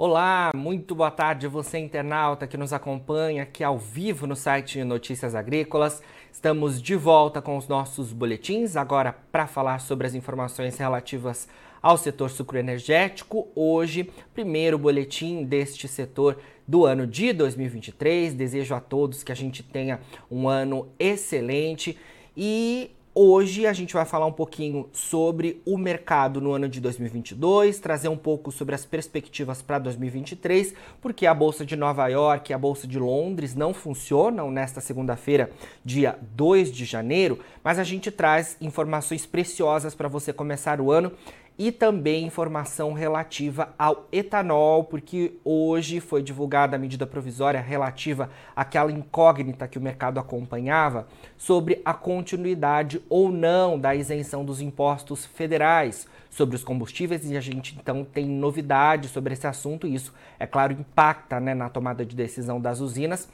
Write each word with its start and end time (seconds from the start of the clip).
Olá, 0.00 0.52
muito 0.54 0.94
boa 0.94 1.10
tarde 1.10 1.48
você 1.48 1.76
internauta 1.76 2.46
que 2.46 2.56
nos 2.56 2.72
acompanha 2.72 3.42
aqui 3.42 3.64
ao 3.64 3.76
vivo 3.76 4.28
no 4.28 4.36
site 4.36 4.84
Notícias 4.84 5.34
Agrícolas. 5.34 6.00
Estamos 6.30 6.80
de 6.80 6.94
volta 6.94 7.42
com 7.42 7.56
os 7.56 7.66
nossos 7.66 8.12
boletins, 8.12 8.76
agora 8.76 9.12
para 9.32 9.48
falar 9.48 9.80
sobre 9.80 10.06
as 10.06 10.14
informações 10.14 10.78
relativas 10.78 11.48
ao 11.82 11.98
setor 11.98 12.30
sucroenergético. 12.30 13.48
Hoje, 13.56 14.08
primeiro 14.32 14.78
boletim 14.78 15.42
deste 15.42 15.88
setor 15.88 16.38
do 16.64 16.86
ano 16.86 17.04
de 17.04 17.32
2023. 17.32 18.34
Desejo 18.34 18.76
a 18.76 18.80
todos 18.80 19.24
que 19.24 19.32
a 19.32 19.34
gente 19.34 19.64
tenha 19.64 19.98
um 20.30 20.48
ano 20.48 20.86
excelente 20.96 21.98
e 22.36 22.92
Hoje 23.20 23.66
a 23.66 23.72
gente 23.72 23.94
vai 23.94 24.04
falar 24.04 24.26
um 24.26 24.32
pouquinho 24.32 24.88
sobre 24.92 25.60
o 25.66 25.76
mercado 25.76 26.40
no 26.40 26.52
ano 26.52 26.68
de 26.68 26.80
2022, 26.80 27.80
trazer 27.80 28.06
um 28.08 28.16
pouco 28.16 28.52
sobre 28.52 28.76
as 28.76 28.86
perspectivas 28.86 29.60
para 29.60 29.80
2023, 29.80 30.72
porque 31.00 31.26
a 31.26 31.34
Bolsa 31.34 31.66
de 31.66 31.74
Nova 31.74 32.06
York 32.06 32.52
e 32.52 32.54
a 32.54 32.58
Bolsa 32.58 32.86
de 32.86 32.96
Londres 32.96 33.56
não 33.56 33.74
funcionam 33.74 34.52
nesta 34.52 34.80
segunda-feira, 34.80 35.50
dia 35.84 36.16
2 36.36 36.70
de 36.70 36.84
janeiro, 36.84 37.40
mas 37.64 37.80
a 37.80 37.82
gente 37.82 38.08
traz 38.12 38.56
informações 38.60 39.26
preciosas 39.26 39.96
para 39.96 40.06
você 40.06 40.32
começar 40.32 40.80
o 40.80 40.92
ano 40.92 41.10
e 41.58 41.72
também 41.72 42.24
informação 42.24 42.92
relativa 42.92 43.74
ao 43.76 44.06
etanol, 44.12 44.84
porque 44.84 45.34
hoje 45.44 45.98
foi 45.98 46.22
divulgada 46.22 46.76
a 46.76 46.78
medida 46.78 47.04
provisória 47.04 47.60
relativa 47.60 48.30
àquela 48.54 48.92
incógnita 48.92 49.66
que 49.66 49.76
o 49.76 49.80
mercado 49.80 50.20
acompanhava 50.20 51.08
sobre 51.36 51.82
a 51.84 51.92
continuidade 51.92 53.02
ou 53.08 53.32
não 53.32 53.76
da 53.76 53.92
isenção 53.92 54.44
dos 54.44 54.60
impostos 54.60 55.26
federais 55.26 56.06
sobre 56.30 56.54
os 56.54 56.62
combustíveis 56.62 57.28
e 57.28 57.36
a 57.36 57.40
gente 57.40 57.76
então 57.76 58.04
tem 58.04 58.24
novidades 58.24 59.10
sobre 59.10 59.32
esse 59.32 59.46
assunto 59.46 59.86
e 59.86 59.94
isso, 59.94 60.14
é 60.38 60.46
claro, 60.46 60.72
impacta 60.72 61.40
né, 61.40 61.54
na 61.54 61.68
tomada 61.68 62.06
de 62.06 62.14
decisão 62.14 62.60
das 62.60 62.78
usinas. 62.78 63.28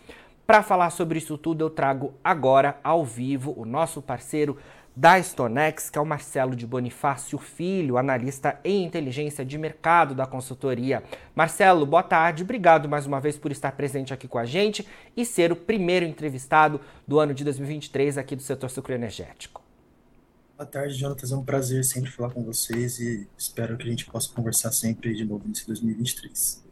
Para 0.47 0.63
falar 0.63 0.91
sobre 0.91 1.19
isso 1.19 1.39
tudo, 1.39 1.65
eu 1.65 1.71
trago 1.71 2.15
agora 2.23 2.79
ao 2.85 3.05
vivo 3.05 3.55
o 3.57 3.65
nosso 3.65 4.03
parceiro 4.03 4.59
da 4.97 5.21
Stonex, 5.21 5.91
que 5.91 5.99
é 5.99 6.01
o 6.01 6.07
Marcelo 6.07 6.55
de 6.55 6.67
Bonifácio 6.67 7.37
Filho, 7.39 7.99
analista 7.99 8.59
em 8.63 8.85
inteligência 8.85 9.45
de 9.45 9.59
mercado 9.59 10.15
da 10.15 10.27
consultoria. 10.27 11.03
Marcelo, 11.35 11.85
boa 11.85 12.03
tarde, 12.03 12.45
obrigado 12.45 12.89
mais 12.89 13.07
uma 13.07 13.21
vez 13.21 13.37
por 13.37 13.51
estar 13.51 13.73
presente 13.73 14.15
aqui 14.15 14.29
com 14.29 14.39
a 14.39 14.45
gente 14.45 14.87
e 15.17 15.25
ser 15.25 15.51
o 15.51 15.57
primeiro 15.57 16.07
entrevistado 16.07 16.81
do 17.07 17.19
ano 17.19 17.35
de 17.35 17.43
2023 17.43 18.19
aqui 18.19 18.37
do 18.37 18.43
setor 18.43 18.71
sucroenergético. 18.71 19.63
Boa 20.57 20.67
tarde, 20.67 20.95
Jonatas. 20.95 21.33
É 21.33 21.37
um 21.37 21.45
prazer 21.45 21.85
sempre 21.85 22.11
falar 22.13 22.31
com 22.31 22.45
vocês 22.45 23.01
e 23.01 23.27
espero 23.37 23.77
que 23.77 23.89
a 23.89 23.91
gente 23.91 24.07
possa 24.07 24.33
conversar 24.33 24.71
sempre 24.71 25.13
de 25.13 25.25
novo 25.25 25.43
nesse 25.49 25.67
2023. 25.67 26.64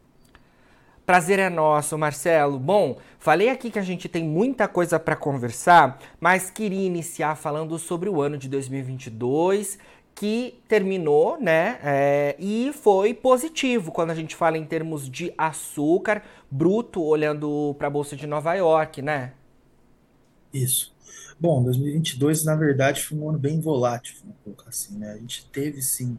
Prazer 1.05 1.37
é 1.37 1.49
nosso, 1.49 1.97
Marcelo. 1.97 2.57
Bom, 2.57 2.97
falei 3.19 3.49
aqui 3.49 3.69
que 3.69 3.77
a 3.77 3.83
gente 3.83 4.07
tem 4.07 4.23
muita 4.23 4.69
coisa 4.69 4.97
para 4.97 5.17
conversar, 5.17 5.99
mas 6.17 6.49
queria 6.49 6.85
iniciar 6.85 7.35
falando 7.35 7.77
sobre 7.77 8.07
o 8.07 8.21
ano 8.21 8.37
de 8.37 8.47
2022 8.47 9.77
que 10.15 10.61
terminou, 10.65 11.37
né? 11.41 11.77
É, 11.83 12.35
e 12.39 12.71
foi 12.73 13.13
positivo 13.13 13.91
quando 13.91 14.11
a 14.11 14.15
gente 14.15 14.33
fala 14.33 14.57
em 14.57 14.63
termos 14.63 15.09
de 15.09 15.33
açúcar 15.37 16.23
bruto, 16.49 17.03
olhando 17.03 17.75
para 17.77 17.87
a 17.87 17.91
bolsa 17.91 18.15
de 18.15 18.25
Nova 18.25 18.53
York, 18.53 19.01
né? 19.01 19.33
Isso. 20.53 20.93
Bom, 21.37 21.61
2022 21.63 22.45
na 22.45 22.55
verdade 22.55 23.03
foi 23.03 23.17
um 23.17 23.29
ano 23.29 23.39
bem 23.39 23.59
volátil, 23.59 24.15
vamos 24.21 24.37
colocar 24.41 24.69
assim, 24.69 24.97
né? 24.97 25.11
A 25.11 25.17
gente 25.17 25.45
teve 25.47 25.81
sim 25.81 26.17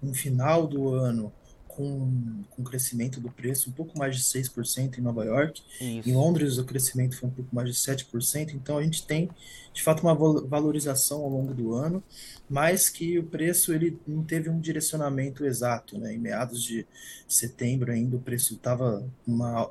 um 0.00 0.14
final 0.14 0.68
do 0.68 0.94
ano 0.94 1.32
com, 1.80 2.42
com 2.50 2.62
crescimento 2.62 3.20
do 3.20 3.30
preço 3.30 3.70
um 3.70 3.72
pouco 3.72 3.98
mais 3.98 4.14
de 4.14 4.22
6% 4.22 4.98
em 4.98 5.00
Nova 5.00 5.24
York. 5.24 5.62
Isso. 5.80 6.08
Em 6.08 6.12
Londres, 6.12 6.58
o 6.58 6.64
crescimento 6.64 7.16
foi 7.16 7.30
um 7.30 7.32
pouco 7.32 7.54
mais 7.54 7.70
de 7.70 7.74
7%. 7.74 8.52
Então, 8.52 8.76
a 8.76 8.82
gente 8.82 9.06
tem, 9.06 9.30
de 9.72 9.82
fato, 9.82 10.02
uma 10.02 10.14
valorização 10.14 11.22
ao 11.22 11.30
longo 11.30 11.54
do 11.54 11.72
ano, 11.72 12.02
mas 12.48 12.90
que 12.90 13.18
o 13.18 13.24
preço 13.24 13.72
ele 13.72 13.98
não 14.06 14.22
teve 14.22 14.50
um 14.50 14.60
direcionamento 14.60 15.46
exato. 15.46 15.98
Né? 15.98 16.14
Em 16.14 16.18
meados 16.18 16.62
de 16.62 16.86
setembro, 17.26 17.90
ainda, 17.90 18.16
o 18.16 18.20
preço 18.20 18.54
estava 18.54 19.02
uma 19.26 19.70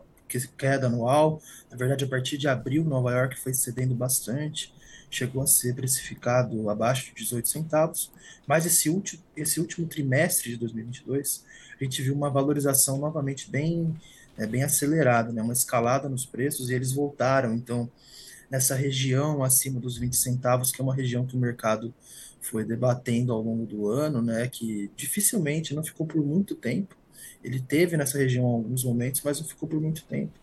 queda 0.57 0.87
anual. 0.87 1.41
Na 1.69 1.77
verdade, 1.77 2.05
a 2.05 2.07
partir 2.07 2.39
de 2.39 2.47
abril, 2.47 2.83
Nova 2.83 3.11
York 3.11 3.39
foi 3.39 3.53
cedendo 3.53 3.93
bastante 3.93 4.73
chegou 5.09 5.41
a 5.41 5.47
ser 5.47 5.73
precificado 5.75 6.69
abaixo 6.69 7.07
de 7.07 7.23
18 7.23 7.47
centavos, 7.47 8.11
mas 8.45 8.65
esse, 8.65 8.89
último, 8.89 9.21
esse 9.35 9.59
último 9.59 9.87
trimestre 9.87 10.51
de 10.51 10.57
2022 10.57 11.43
a 11.85 11.89
gente 11.89 12.01
viu 12.01 12.13
uma 12.13 12.29
valorização 12.29 12.97
novamente 12.97 13.49
bem, 13.49 13.95
é, 14.37 14.45
bem 14.45 14.63
acelerada, 14.63 15.31
né? 15.31 15.41
uma 15.41 15.53
escalada 15.53 16.09
nos 16.09 16.25
preços, 16.25 16.69
e 16.69 16.73
eles 16.73 16.91
voltaram. 16.91 17.53
Então, 17.53 17.89
nessa 18.49 18.75
região 18.75 19.43
acima 19.43 19.79
dos 19.79 19.97
20 19.97 20.15
centavos, 20.15 20.71
que 20.71 20.81
é 20.81 20.83
uma 20.83 20.95
região 20.95 21.25
que 21.25 21.35
o 21.35 21.39
mercado 21.39 21.93
foi 22.41 22.63
debatendo 22.63 23.33
ao 23.33 23.41
longo 23.41 23.65
do 23.65 23.87
ano, 23.87 24.21
né? 24.21 24.47
que 24.47 24.89
dificilmente 24.95 25.73
não 25.73 25.83
ficou 25.83 26.05
por 26.05 26.25
muito 26.25 26.55
tempo. 26.55 26.95
Ele 27.43 27.59
teve 27.59 27.95
nessa 27.95 28.17
região 28.17 28.45
alguns 28.45 28.83
momentos, 28.83 29.21
mas 29.23 29.39
não 29.39 29.47
ficou 29.47 29.67
por 29.67 29.79
muito 29.79 30.03
tempo. 30.03 30.33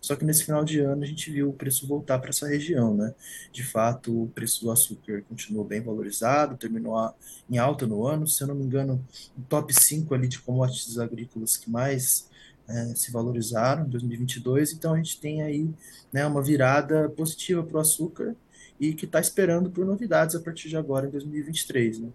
Só 0.00 0.16
que 0.16 0.24
nesse 0.24 0.44
final 0.44 0.64
de 0.64 0.80
ano 0.80 1.02
a 1.02 1.06
gente 1.06 1.30
viu 1.30 1.50
o 1.50 1.52
preço 1.52 1.86
voltar 1.86 2.18
para 2.18 2.30
essa 2.30 2.48
região, 2.48 2.94
né? 2.94 3.14
De 3.52 3.62
fato, 3.62 4.24
o 4.24 4.28
preço 4.28 4.62
do 4.62 4.70
açúcar 4.70 5.22
continuou 5.28 5.64
bem 5.64 5.80
valorizado, 5.80 6.56
terminou 6.56 7.12
em 7.48 7.58
alta 7.58 7.86
no 7.86 8.06
ano, 8.06 8.26
se 8.26 8.42
eu 8.42 8.48
não 8.48 8.54
me 8.54 8.64
engano, 8.64 9.04
o 9.36 9.42
top 9.42 9.72
5 9.72 10.14
ali 10.14 10.28
de 10.28 10.40
commodities 10.40 10.98
agrícolas 10.98 11.56
que 11.56 11.70
mais 11.70 12.28
é, 12.68 12.94
se 12.94 13.12
valorizaram 13.12 13.86
em 13.86 13.88
2022. 13.88 14.72
Então 14.72 14.94
a 14.94 14.96
gente 14.96 15.20
tem 15.20 15.42
aí 15.42 15.68
né, 16.12 16.26
uma 16.26 16.42
virada 16.42 17.08
positiva 17.10 17.62
para 17.62 17.78
o 17.78 17.80
açúcar 17.80 18.34
e 18.80 18.94
que 18.94 19.04
está 19.04 19.20
esperando 19.20 19.70
por 19.70 19.84
novidades 19.84 20.34
a 20.34 20.40
partir 20.40 20.68
de 20.68 20.76
agora 20.76 21.06
em 21.06 21.10
2023, 21.10 22.00
né? 22.00 22.08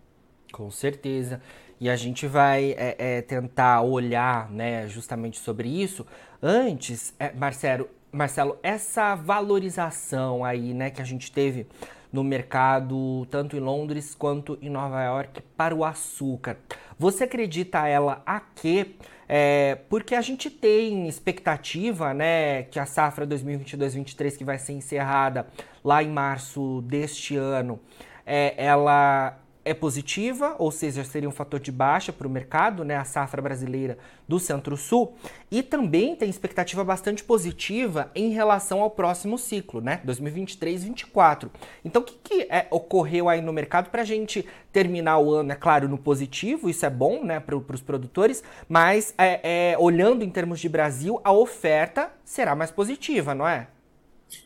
Com 0.51 0.69
certeza. 0.71 1.41
E 1.79 1.89
a 1.89 1.95
gente 1.95 2.25
vai 2.25 2.71
é, 2.71 2.95
é, 2.97 3.21
tentar 3.21 3.81
olhar 3.81 4.49
né, 4.51 4.87
justamente 4.87 5.37
sobre 5.37 5.69
isso. 5.69 6.05
Antes, 6.41 7.13
é, 7.19 7.31
Marcelo, 7.31 7.89
Marcelo, 8.11 8.57
essa 8.61 9.15
valorização 9.15 10.45
aí 10.45 10.73
né, 10.73 10.89
que 10.89 11.01
a 11.01 11.05
gente 11.05 11.31
teve 11.31 11.67
no 12.11 12.23
mercado, 12.23 13.25
tanto 13.29 13.57
em 13.57 13.59
Londres 13.59 14.15
quanto 14.15 14.57
em 14.61 14.69
Nova 14.69 15.03
York, 15.03 15.41
para 15.55 15.75
o 15.75 15.83
açúcar. 15.83 16.57
Você 16.97 17.25
acredita 17.25 17.87
ela 17.87 18.21
a 18.25 18.39
quê? 18.39 18.95
É, 19.27 19.75
porque 19.89 20.15
a 20.15 20.21
gente 20.21 20.49
tem 20.49 21.07
expectativa, 21.07 22.13
né, 22.13 22.63
que 22.63 22.79
a 22.79 22.85
safra 22.85 23.27
2022-23 23.27 24.37
que 24.37 24.45
vai 24.45 24.57
ser 24.57 24.73
encerrada 24.73 25.47
lá 25.83 26.01
em 26.01 26.09
março 26.09 26.81
deste 26.83 27.35
ano, 27.35 27.79
é, 28.25 28.53
ela 28.57 29.37
é 29.67 29.73
positiva, 29.73 30.55
ou 30.57 30.71
seja, 30.71 31.03
seria 31.03 31.27
um 31.27 31.31
fator 31.31 31.59
de 31.59 31.71
baixa 31.71 32.13
para 32.13 32.27
o 32.27 32.29
mercado, 32.29 32.85
né, 32.85 32.95
a 32.95 33.03
safra 33.03 33.41
brasileira 33.41 33.97
do 34.27 34.39
Centro-Sul, 34.39 35.15
e 35.51 35.61
também 35.61 36.15
tem 36.15 36.29
expectativa 36.29 36.83
bastante 36.83 37.23
positiva 37.23 38.09
em 38.15 38.29
relação 38.29 38.81
ao 38.81 38.89
próximo 38.89 39.37
ciclo, 39.37 39.81
né, 39.81 40.01
2023-24. 40.05 41.49
Então, 41.83 42.01
o 42.01 42.05
que, 42.05 42.15
que 42.23 42.47
é, 42.49 42.67
ocorreu 42.71 43.27
aí 43.27 43.41
no 43.41 43.51
mercado 43.51 43.89
para 43.89 44.01
a 44.03 44.05
gente 44.05 44.45
terminar 44.71 45.19
o 45.19 45.33
ano, 45.33 45.51
é 45.51 45.55
claro, 45.55 45.89
no 45.89 45.97
positivo, 45.97 46.69
isso 46.69 46.85
é 46.85 46.89
bom, 46.89 47.23
né, 47.23 47.39
para 47.39 47.55
os 47.55 47.81
produtores, 47.81 48.43
mas 48.69 49.13
é, 49.17 49.71
é, 49.73 49.77
olhando 49.77 50.23
em 50.23 50.29
termos 50.29 50.59
de 50.59 50.69
Brasil, 50.69 51.19
a 51.23 51.33
oferta 51.33 52.11
será 52.23 52.55
mais 52.55 52.71
positiva, 52.71 53.35
não 53.35 53.47
é? 53.47 53.67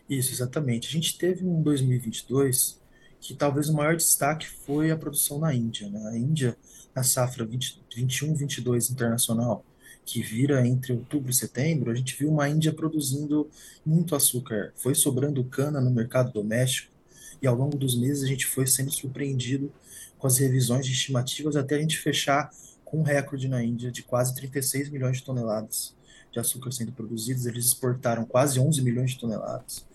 Isso, 0.09 0.31
exatamente. 0.31 0.87
A 0.87 0.91
gente 0.91 1.17
teve 1.17 1.45
um 1.45 1.61
2022 1.61 2.80
que 3.21 3.35
talvez 3.35 3.69
o 3.69 3.73
maior 3.73 3.95
destaque 3.95 4.47
foi 4.47 4.89
a 4.89 4.97
produção 4.97 5.37
na 5.39 5.53
Índia. 5.53 5.87
Né? 5.87 6.09
A 6.09 6.17
Índia, 6.17 6.57
na 6.93 7.03
safra 7.03 7.47
21-22 7.47 8.91
internacional, 8.91 9.63
que 10.03 10.21
vira 10.21 10.67
entre 10.67 10.91
outubro 10.91 11.29
e 11.29 11.33
setembro, 11.33 11.91
a 11.91 11.95
gente 11.95 12.17
viu 12.17 12.29
uma 12.29 12.49
Índia 12.49 12.73
produzindo 12.73 13.47
muito 13.85 14.15
açúcar. 14.15 14.73
Foi 14.75 14.95
sobrando 14.95 15.43
cana 15.43 15.79
no 15.79 15.91
mercado 15.91 16.33
doméstico 16.33 16.91
e 17.39 17.47
ao 17.47 17.55
longo 17.55 17.77
dos 17.77 17.95
meses 17.95 18.23
a 18.23 18.27
gente 18.27 18.47
foi 18.47 18.65
sendo 18.65 18.91
surpreendido 18.91 19.71
com 20.17 20.25
as 20.25 20.39
revisões 20.39 20.85
de 20.85 20.91
estimativas 20.91 21.55
até 21.55 21.75
a 21.75 21.79
gente 21.79 21.99
fechar 21.99 22.51
com 22.83 22.99
um 22.99 23.03
recorde 23.03 23.47
na 23.47 23.63
Índia 23.63 23.91
de 23.91 24.01
quase 24.01 24.33
36 24.35 24.89
milhões 24.89 25.17
de 25.17 25.23
toneladas 25.23 25.95
de 26.31 26.39
açúcar 26.39 26.71
sendo 26.71 26.91
produzidos. 26.91 27.45
Eles 27.45 27.65
exportaram 27.65 28.25
quase 28.25 28.59
11 28.59 28.81
milhões 28.81 29.11
de 29.11 29.19
toneladas. 29.19 29.85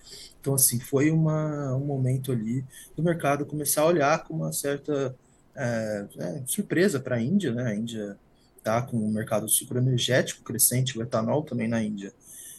Então, 0.40 0.54
assim, 0.54 0.78
foi 0.78 1.10
uma, 1.10 1.74
um 1.74 1.84
momento 1.84 2.30
ali 2.30 2.64
do 2.96 3.02
mercado 3.02 3.44
começar 3.44 3.82
a 3.82 3.86
olhar 3.86 4.24
com 4.24 4.34
uma 4.34 4.52
certa 4.52 5.14
é, 5.56 6.06
é, 6.18 6.42
surpresa 6.46 7.00
para 7.00 7.16
a 7.16 7.20
Índia, 7.20 7.52
né? 7.52 7.64
A 7.64 7.74
Índia 7.74 8.16
está 8.58 8.82
com 8.82 8.96
o 8.96 9.10
mercado 9.10 9.48
sucroenergético 9.48 10.42
crescente, 10.42 10.98
o 10.98 11.02
etanol 11.02 11.42
também 11.42 11.66
na 11.66 11.82
Índia. 11.82 12.12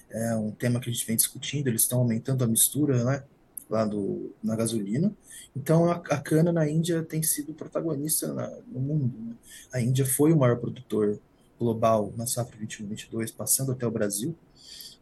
É 0.10 0.36
um 0.36 0.52
tema 0.52 0.80
que 0.80 0.90
a 0.90 0.94
gente 0.94 1.06
vem 1.06 1.16
discutindo, 1.16 1.68
eles 1.68 1.84
estão 1.84 2.00
aumentando 2.00 2.44
a 2.44 2.48
mistura, 2.48 3.04
né? 3.04 3.24
Lá 3.70 3.86
do, 3.86 4.34
na 4.42 4.56
gasolina. 4.56 5.12
Então, 5.56 5.92
a, 5.92 5.96
a 5.96 6.18
cana 6.20 6.52
na 6.52 6.70
Índia 6.70 7.04
tem 7.04 7.22
sido 7.22 7.54
protagonista 7.54 8.34
na, 8.34 8.50
no 8.68 8.80
mundo. 8.80 9.14
Né? 9.18 9.34
A 9.72 9.82
Índia 9.82 10.06
foi 10.06 10.32
o 10.32 10.38
maior 10.38 10.58
produtor 10.58 11.20
global 11.60 12.14
na 12.16 12.26
safra 12.26 12.58
21-22, 12.58 13.34
passando 13.36 13.72
até 13.72 13.86
o 13.86 13.92
Brasil. 13.92 14.36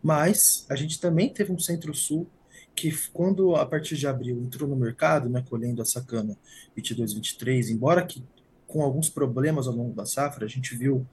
Mas 0.01 0.65
a 0.69 0.75
gente 0.75 0.99
também 0.99 1.29
teve 1.29 1.51
um 1.51 1.59
Centro-Sul 1.59 2.27
que, 2.75 2.93
quando 3.13 3.55
a 3.55 3.65
partir 3.65 3.95
de 3.95 4.05
abril 4.05 4.41
entrou 4.43 4.69
no 4.69 4.75
mercado, 4.75 5.29
né, 5.29 5.43
colhendo 5.49 5.81
essa 5.81 6.01
cana 6.01 6.37
22-23, 6.77 7.69
embora 7.69 8.05
que 8.05 8.23
com 8.67 8.83
alguns 8.83 9.09
problemas 9.09 9.67
ao 9.67 9.73
longo 9.73 9.93
da 9.93 10.05
safra, 10.05 10.45
a 10.45 10.49
gente 10.49 10.75
viu 10.75 11.05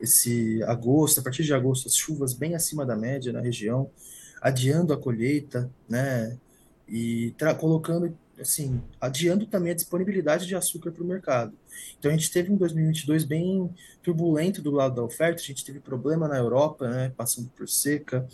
esse 0.00 0.62
agosto, 0.64 1.20
a 1.20 1.22
partir 1.22 1.44
de 1.44 1.52
agosto, 1.52 1.86
as 1.86 1.96
chuvas 1.96 2.32
bem 2.32 2.54
acima 2.54 2.86
da 2.86 2.96
média 2.96 3.32
na 3.32 3.40
região, 3.40 3.90
adiando 4.40 4.92
a 4.92 4.96
colheita, 4.96 5.70
né, 5.88 6.36
e 6.88 7.34
colocando 7.60 8.16
assim, 8.40 8.82
adiando 9.00 9.46
também 9.46 9.72
a 9.72 9.74
disponibilidade 9.74 10.46
de 10.46 10.54
açúcar 10.54 10.90
para 10.90 11.02
o 11.02 11.06
mercado. 11.06 11.52
Então 11.98 12.10
a 12.10 12.14
gente 12.14 12.30
teve 12.30 12.52
um 12.52 12.56
2022 12.56 13.24
bem 13.24 13.70
turbulento 14.02 14.62
do 14.62 14.70
lado 14.70 14.94
da 14.94 15.02
oferta, 15.02 15.40
a 15.40 15.44
gente 15.44 15.64
teve 15.64 15.80
problema 15.80 16.26
na 16.26 16.38
Europa, 16.38 16.88
né, 16.88 17.12
passando 17.16 17.48
por 17.56 17.68
seca, 17.68 18.26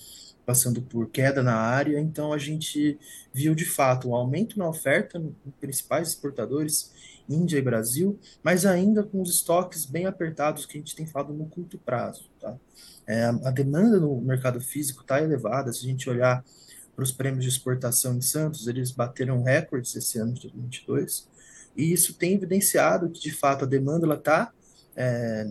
passando 0.46 0.80
por 0.80 1.10
queda 1.10 1.42
na 1.42 1.54
área, 1.54 2.00
então 2.00 2.32
a 2.32 2.38
gente 2.38 2.98
viu 3.34 3.54
de 3.54 3.66
fato 3.66 4.08
um 4.08 4.14
aumento 4.14 4.58
na 4.58 4.66
oferta 4.66 5.18
nos 5.18 5.34
principais 5.60 6.08
exportadores, 6.08 6.90
Índia 7.28 7.58
e 7.58 7.62
Brasil, 7.62 8.18
mas 8.42 8.64
ainda 8.64 9.02
com 9.02 9.20
os 9.20 9.28
estoques 9.28 9.84
bem 9.84 10.06
apertados 10.06 10.64
que 10.64 10.78
a 10.78 10.80
gente 10.80 10.96
tem 10.96 11.06
falado 11.06 11.34
no 11.34 11.44
curto 11.44 11.76
prazo. 11.76 12.30
Tá? 12.40 12.56
É, 13.06 13.24
a 13.24 13.50
demanda 13.50 14.00
no 14.00 14.18
mercado 14.22 14.58
físico 14.58 15.02
está 15.02 15.20
elevada, 15.20 15.70
se 15.70 15.84
a 15.84 15.88
gente 15.90 16.08
olhar 16.08 16.42
para 16.98 17.04
os 17.04 17.12
prêmios 17.12 17.44
de 17.44 17.48
exportação 17.48 18.16
em 18.16 18.20
Santos, 18.20 18.66
eles 18.66 18.90
bateram 18.90 19.40
recordes 19.44 19.94
esse 19.94 20.18
ano 20.18 20.32
de 20.32 20.40
2022, 20.48 21.28
e 21.76 21.92
isso 21.92 22.14
tem 22.14 22.34
evidenciado 22.34 23.08
que, 23.08 23.20
de 23.20 23.30
fato, 23.30 23.64
a 23.64 23.68
demanda 23.68 24.12
está 24.12 24.52
é, 24.96 25.48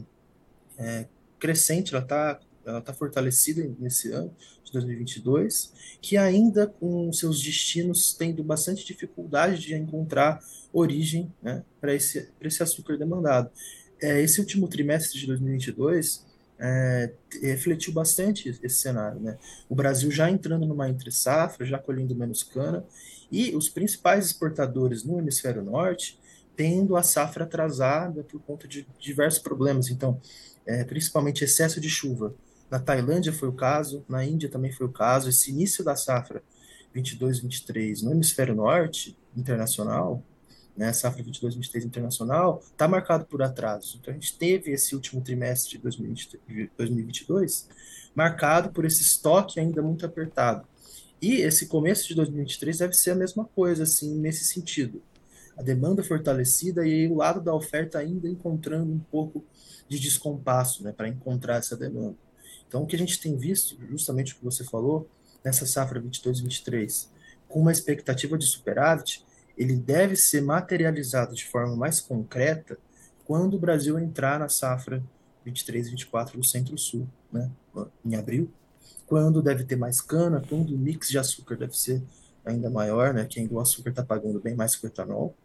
é, 0.77 1.05
crescente, 1.39 1.95
ela 1.95 2.03
está 2.03 2.37
ela 2.65 2.81
tá 2.81 2.93
fortalecida 2.93 3.65
nesse 3.79 4.11
ano 4.11 4.29
de 4.61 4.73
2022, 4.73 5.71
que 6.01 6.17
ainda 6.17 6.67
com 6.67 7.13
seus 7.13 7.41
destinos 7.41 8.13
tendo 8.13 8.43
bastante 8.43 8.85
dificuldade 8.85 9.61
de 9.61 9.73
encontrar 9.73 10.43
origem 10.73 11.33
né, 11.41 11.63
para 11.79 11.95
esse, 11.95 12.27
esse 12.41 12.61
açúcar 12.61 12.97
demandado. 12.97 13.49
É, 14.01 14.21
esse 14.21 14.41
último 14.41 14.67
trimestre 14.67 15.17
de 15.17 15.25
2022 15.27 16.26
é, 16.59 17.11
refletiu 17.41 17.93
bastante 17.93 18.49
esse 18.49 18.69
cenário. 18.69 19.19
Né? 19.19 19.37
O 19.69 19.75
Brasil 19.75 20.09
já 20.11 20.29
entrando 20.29 20.65
numa 20.65 20.89
entre-safra, 20.89 21.65
já 21.65 21.77
colhendo 21.77 22.15
menos 22.15 22.43
cana, 22.43 22.85
e 23.31 23.55
os 23.55 23.69
principais 23.69 24.25
exportadores 24.25 25.03
no 25.03 25.19
hemisfério 25.19 25.61
norte 25.63 26.19
tendo 26.55 26.95
a 26.95 27.03
safra 27.03 27.43
atrasada 27.43 28.23
por 28.23 28.41
conta 28.41 28.67
de 28.67 28.87
diversos 28.99 29.39
problemas. 29.39 29.89
Então, 29.89 30.19
é, 30.65 30.83
principalmente 30.83 31.43
excesso 31.43 31.79
de 31.79 31.87
chuva. 31.87 32.33
Na 32.69 32.79
Tailândia 32.79 33.31
foi 33.31 33.47
o 33.47 33.53
caso, 33.53 34.03
na 34.09 34.25
Índia 34.25 34.49
também 34.49 34.71
foi 34.71 34.87
o 34.87 34.91
caso. 34.91 35.29
Esse 35.29 35.51
início 35.51 35.83
da 35.83 35.95
safra 35.95 36.41
22-23 36.95 38.01
no 38.01 38.11
hemisfério 38.11 38.55
norte 38.55 39.15
internacional 39.35 40.23
né, 40.77 40.93
safra 40.93 41.23
22, 41.23 41.55
23 41.55 41.85
internacional, 41.85 42.61
está 42.63 42.87
marcado 42.87 43.25
por 43.25 43.41
atrasos. 43.41 43.97
Então, 43.99 44.13
a 44.13 44.15
gente 44.15 44.37
teve 44.37 44.71
esse 44.71 44.93
último 44.95 45.21
trimestre 45.21 45.71
de 45.71 45.77
2020, 45.79 46.39
2022 46.77 47.67
marcado 48.17 48.71
por 48.71 48.83
esse 48.83 49.03
estoque 49.03 49.59
ainda 49.59 49.79
muito 49.79 50.03
apertado. 50.03 50.67
E 51.21 51.41
esse 51.41 51.67
começo 51.67 52.07
de 52.07 52.15
2023 52.15 52.79
deve 52.79 52.93
ser 52.93 53.11
a 53.11 53.15
mesma 53.15 53.45
coisa, 53.45 53.83
assim, 53.83 54.15
nesse 54.15 54.43
sentido. 54.43 55.03
A 55.55 55.61
demanda 55.61 56.03
fortalecida 56.03 56.85
e 56.85 57.07
o 57.07 57.15
lado 57.15 57.41
da 57.41 57.53
oferta 57.53 57.99
ainda 57.99 58.27
encontrando 58.27 58.91
um 58.91 58.99
pouco 58.99 59.45
de 59.87 59.99
descompasso, 59.99 60.83
né, 60.83 60.91
para 60.91 61.07
encontrar 61.07 61.57
essa 61.57 61.77
demanda. 61.77 62.15
Então, 62.67 62.83
o 62.83 62.87
que 62.87 62.95
a 62.95 62.99
gente 62.99 63.19
tem 63.19 63.35
visto, 63.37 63.77
justamente 63.87 64.33
o 64.33 64.37
que 64.37 64.43
você 64.43 64.63
falou, 64.63 65.07
nessa 65.43 65.67
safra 65.67 66.01
22-23, 66.01 67.09
com 67.47 67.61
uma 67.61 67.71
expectativa 67.71 68.35
de 68.35 68.45
superávit, 68.45 69.23
ele 69.57 69.75
deve 69.75 70.15
ser 70.15 70.41
materializado 70.41 71.33
de 71.33 71.45
forma 71.45 71.75
mais 71.75 71.99
concreta 71.99 72.77
quando 73.25 73.55
o 73.55 73.59
Brasil 73.59 73.97
entrar 73.99 74.39
na 74.39 74.47
safra 74.47 75.03
23 75.43 75.87
e 75.87 75.89
24 75.91 76.37
do 76.37 76.45
Centro-Sul, 76.45 77.07
né, 77.31 77.49
em 78.05 78.15
abril, 78.15 78.49
quando 79.05 79.41
deve 79.41 79.63
ter 79.63 79.75
mais 79.75 80.01
cana, 80.01 80.43
quando 80.47 80.75
o 80.75 80.77
mix 80.77 81.09
de 81.09 81.17
açúcar 81.17 81.55
deve 81.55 81.77
ser 81.77 82.01
ainda 82.45 82.69
maior, 82.69 83.13
né, 83.13 83.25
que 83.25 83.39
ainda 83.39 83.53
o 83.53 83.59
açúcar 83.59 83.89
está 83.89 84.03
pagando 84.03 84.39
bem 84.39 84.55
mais 84.55 84.75
que 84.75 84.85
o 84.85 84.87
etanol, 84.87 85.35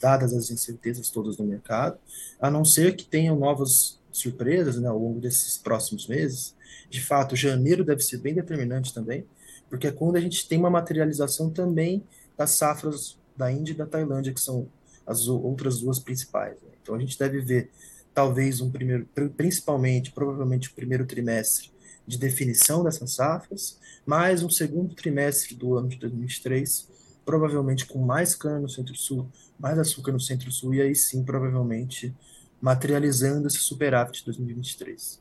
dadas 0.00 0.34
as 0.34 0.50
incertezas 0.50 1.10
todas 1.10 1.36
do 1.36 1.44
mercado, 1.44 1.98
a 2.40 2.50
não 2.50 2.64
ser 2.64 2.96
que 2.96 3.04
tenham 3.04 3.38
novas 3.38 4.00
surpresas 4.10 4.76
né, 4.76 4.88
ao 4.88 4.98
longo 4.98 5.20
desses 5.20 5.56
próximos 5.56 6.06
meses. 6.06 6.54
De 6.90 7.00
fato, 7.00 7.36
janeiro 7.36 7.84
deve 7.84 8.02
ser 8.02 8.18
bem 8.18 8.34
determinante 8.34 8.92
também, 8.92 9.24
porque 9.70 9.86
é 9.86 9.92
quando 9.92 10.16
a 10.16 10.20
gente 10.20 10.46
tem 10.48 10.58
uma 10.58 10.68
materialização 10.70 11.48
também 11.48 12.04
das 12.36 12.50
safras 12.50 13.16
da 13.42 13.50
Índia 13.50 13.72
e 13.72 13.76
da 13.76 13.86
Tailândia, 13.86 14.32
que 14.32 14.40
são 14.40 14.68
as 15.04 15.26
outras 15.26 15.80
duas 15.80 15.98
principais. 15.98 16.54
Né? 16.62 16.68
Então 16.80 16.94
a 16.94 16.98
gente 16.98 17.18
deve 17.18 17.40
ver 17.40 17.70
talvez 18.14 18.60
um 18.60 18.70
primeiro, 18.70 19.06
principalmente, 19.36 20.12
provavelmente 20.12 20.68
o 20.68 20.74
primeiro 20.74 21.04
trimestre 21.04 21.72
de 22.06 22.18
definição 22.18 22.84
dessas 22.84 23.14
safras, 23.14 23.78
mais 24.06 24.42
um 24.42 24.50
segundo 24.50 24.94
trimestre 24.94 25.54
do 25.54 25.76
ano 25.76 25.88
de 25.88 25.96
2023, 25.96 26.88
provavelmente 27.24 27.86
com 27.86 27.98
mais 28.00 28.34
cana 28.34 28.60
no 28.60 28.68
Centro-Sul, 28.68 29.28
mais 29.58 29.78
açúcar 29.78 30.12
no 30.12 30.20
Centro-Sul, 30.20 30.74
e 30.74 30.82
aí 30.82 30.94
sim, 30.94 31.24
provavelmente, 31.24 32.14
materializando 32.60 33.46
esse 33.46 33.58
superávit 33.58 34.20
de 34.20 34.26
2023. 34.26 35.20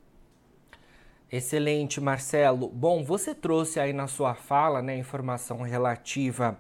Excelente, 1.32 2.02
Marcelo. 2.02 2.68
Bom, 2.68 3.04
você 3.04 3.34
trouxe 3.34 3.80
aí 3.80 3.94
na 3.94 4.08
sua 4.08 4.36
fala 4.36 4.82
né, 4.82 4.98
informação 4.98 5.62
relativa 5.62 6.58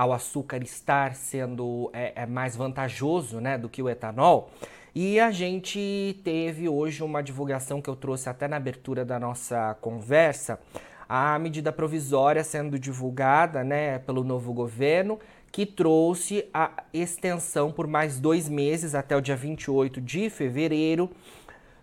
ao 0.00 0.14
açúcar 0.14 0.62
estar 0.62 1.14
sendo 1.14 1.90
é, 1.92 2.22
é 2.22 2.24
mais 2.24 2.56
vantajoso 2.56 3.38
né, 3.38 3.58
do 3.58 3.68
que 3.68 3.82
o 3.82 3.88
etanol. 3.88 4.50
E 4.94 5.20
a 5.20 5.30
gente 5.30 6.18
teve 6.24 6.70
hoje 6.70 7.02
uma 7.04 7.22
divulgação 7.22 7.82
que 7.82 7.90
eu 7.90 7.94
trouxe 7.94 8.26
até 8.26 8.48
na 8.48 8.56
abertura 8.56 9.04
da 9.04 9.20
nossa 9.20 9.76
conversa, 9.78 10.58
a 11.06 11.38
medida 11.38 11.70
provisória 11.70 12.42
sendo 12.42 12.78
divulgada 12.78 13.62
né, 13.62 13.98
pelo 13.98 14.24
novo 14.24 14.54
governo, 14.54 15.20
que 15.52 15.66
trouxe 15.66 16.46
a 16.54 16.70
extensão 16.94 17.70
por 17.70 17.86
mais 17.86 18.18
dois 18.18 18.48
meses, 18.48 18.94
até 18.94 19.14
o 19.14 19.20
dia 19.20 19.36
28 19.36 20.00
de 20.00 20.30
fevereiro, 20.30 21.10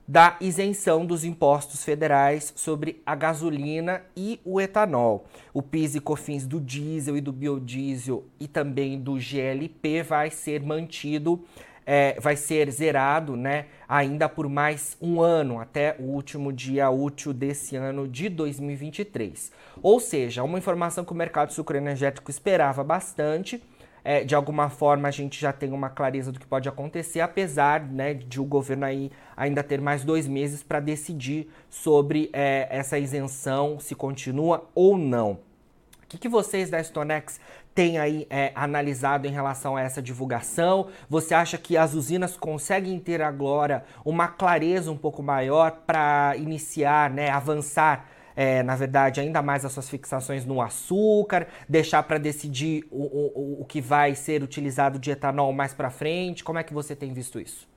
da 0.08 0.38
isenção 0.40 1.06
dos 1.06 1.26
impostos 1.26 1.84
federais 1.84 2.54
sobre 2.56 3.02
a 3.06 3.14
gasolina 3.14 4.02
e 4.16 4.40
o 4.46 4.62
etanol. 4.62 5.26
O 5.54 5.62
PIS 5.62 5.96
e 5.96 6.00
COFINS 6.00 6.48
do 6.48 6.62
diesel 6.62 7.18
e 7.18 7.22
do 7.22 7.34
biodiesel 7.34 8.24
e 8.40 8.48
também 8.48 8.98
do 8.98 9.16
GLP 9.20 10.04
vai 10.04 10.30
ser 10.30 10.64
mantido, 10.64 11.44
é, 11.86 12.18
vai 12.22 12.38
ser 12.38 12.72
zerado 12.72 13.36
né, 13.36 13.66
ainda 13.88 14.30
por 14.30 14.48
mais 14.48 14.96
um 15.02 15.20
ano, 15.20 15.60
até 15.60 15.98
o 16.00 16.04
último 16.04 16.54
dia 16.54 16.90
útil 16.90 17.34
desse 17.34 17.76
ano 17.76 18.08
de 18.08 18.30
2023. 18.30 19.52
Ou 19.84 20.00
seja, 20.00 20.42
uma 20.42 20.58
informação 20.58 21.04
que 21.04 21.12
o 21.12 21.16
mercado 21.16 21.52
sucroenergético 21.52 22.32
esperava 22.32 22.82
bastante 22.82 23.62
é, 24.08 24.24
de 24.24 24.34
alguma 24.34 24.70
forma 24.70 25.10
a 25.10 25.12
gente 25.12 25.38
já 25.38 25.52
tem 25.52 25.74
uma 25.74 25.90
clareza 25.90 26.32
do 26.32 26.40
que 26.40 26.48
pode 26.48 26.70
acontecer, 26.70 27.20
apesar 27.20 27.82
né, 27.82 28.14
de 28.14 28.40
o 28.40 28.46
governo 28.46 28.86
aí 28.86 29.12
ainda 29.36 29.62
ter 29.62 29.82
mais 29.82 30.06
dois 30.06 30.26
meses 30.26 30.64
para 30.64 30.80
decidir 30.80 31.50
sobre 31.70 32.30
é, 32.32 32.70
essa 32.72 32.98
isenção, 32.98 33.82
se 33.82 33.94
continua 33.94 34.70
ou 34.74 34.98
não. 34.98 35.32
O 35.32 36.08
que, 36.08 36.18
que 36.18 36.30
vocês 36.30 36.70
da 36.70 36.82
Stonex 36.82 37.38
têm 37.76 38.00
aí 38.00 38.26
é, 38.30 38.54
analisado 38.56 39.28
em 39.28 39.32
relação 39.32 39.76
a 39.76 39.82
essa 39.82 40.02
divulgação? 40.02 40.88
Você 41.10 41.34
acha 41.34 41.58
que 41.58 41.76
as 41.76 41.94
usinas 41.94 42.38
conseguem 42.38 42.98
ter 43.02 43.22
agora 43.22 43.84
uma 44.06 44.30
clareza 44.30 44.90
um 44.90 44.96
pouco 44.96 45.22
maior 45.22 45.82
para 45.86 46.34
iniciar, 46.38 47.10
né, 47.10 47.30
avançar 47.30 48.08
é, 48.38 48.62
na 48.62 48.76
verdade, 48.76 49.20
ainda 49.20 49.42
mais 49.42 49.66
as 49.66 49.72
suas 49.72 49.90
fixações 49.90 50.46
no 50.46 50.62
açúcar, 50.62 51.48
deixar 51.68 52.04
para 52.04 52.20
decidir 52.20 52.88
o, 52.92 53.02
o, 53.02 53.62
o 53.64 53.66
que 53.66 53.82
vai 53.82 54.14
ser 54.14 54.44
utilizado 54.44 55.00
de 55.00 55.10
etanol 55.10 55.52
mais 55.52 55.74
para 55.74 55.90
frente? 55.90 56.44
Como 56.44 56.60
é 56.60 56.64
que 56.64 56.72
você 56.72 56.96
tem 56.96 57.12
visto 57.12 57.40
isso? 57.40 57.68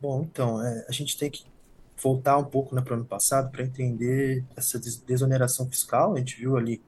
Bom, 0.00 0.26
então, 0.28 0.60
é, 0.60 0.84
a 0.88 0.92
gente 0.92 1.16
tem 1.16 1.30
que 1.30 1.44
voltar 2.02 2.36
um 2.36 2.44
pouco 2.44 2.74
né, 2.74 2.82
para 2.82 2.94
o 2.94 2.96
ano 2.96 3.04
passado 3.04 3.52
para 3.52 3.62
entender 3.62 4.44
essa 4.56 4.80
desoneração 5.06 5.70
fiscal. 5.70 6.16
A 6.16 6.18
gente 6.18 6.36
viu 6.36 6.56
ali 6.56 6.82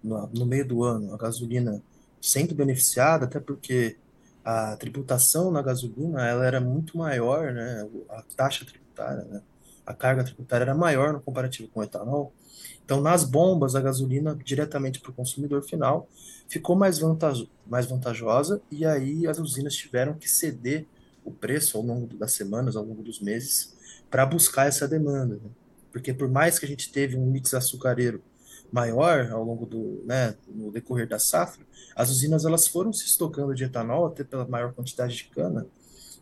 no, 0.00 0.28
no 0.28 0.46
meio 0.46 0.64
do 0.64 0.84
ano 0.84 1.12
a 1.12 1.16
gasolina 1.16 1.82
sendo 2.20 2.54
beneficiada, 2.54 3.24
até 3.24 3.40
porque 3.40 3.96
a 4.44 4.76
tributação 4.76 5.50
na 5.50 5.60
gasolina 5.60 6.24
ela 6.24 6.46
era 6.46 6.60
muito 6.60 6.96
maior, 6.96 7.52
né, 7.52 7.84
a 8.10 8.22
taxa 8.36 8.64
tributária, 8.64 9.24
né, 9.24 9.42
a 9.86 9.94
carga 9.94 10.24
tributária 10.24 10.64
era 10.64 10.74
maior 10.74 11.12
no 11.12 11.20
comparativo 11.20 11.68
com 11.68 11.80
o 11.80 11.84
etanol. 11.84 12.32
Então, 12.84 13.00
nas 13.00 13.24
bombas, 13.24 13.74
a 13.74 13.80
gasolina 13.80 14.36
diretamente 14.44 15.00
para 15.00 15.10
o 15.10 15.14
consumidor 15.14 15.62
final 15.62 16.08
ficou 16.48 16.76
mais, 16.76 16.98
vantajo, 16.98 17.48
mais 17.66 17.86
vantajosa 17.86 18.60
e 18.70 18.84
aí 18.84 19.26
as 19.26 19.38
usinas 19.38 19.74
tiveram 19.74 20.14
que 20.14 20.28
ceder 20.28 20.86
o 21.24 21.30
preço 21.32 21.76
ao 21.76 21.82
longo 21.82 22.06
das 22.16 22.32
semanas, 22.32 22.76
ao 22.76 22.84
longo 22.84 23.02
dos 23.02 23.20
meses, 23.20 23.74
para 24.10 24.24
buscar 24.24 24.68
essa 24.68 24.86
demanda. 24.86 25.34
Né? 25.34 25.50
Porque 25.90 26.14
por 26.14 26.28
mais 26.28 26.58
que 26.58 26.64
a 26.64 26.68
gente 26.68 26.92
teve 26.92 27.16
um 27.16 27.26
mix 27.26 27.52
açucareiro 27.54 28.22
maior 28.70 29.30
ao 29.30 29.42
longo 29.42 29.66
do, 29.66 30.02
né, 30.04 30.34
no 30.48 30.70
decorrer 30.70 31.08
da 31.08 31.18
safra, 31.18 31.64
as 31.94 32.10
usinas 32.10 32.44
elas 32.44 32.66
foram 32.68 32.92
se 32.92 33.06
estocando 33.06 33.54
de 33.54 33.64
etanol 33.64 34.06
até 34.06 34.22
pela 34.22 34.46
maior 34.46 34.72
quantidade 34.72 35.16
de 35.16 35.24
cana 35.24 35.66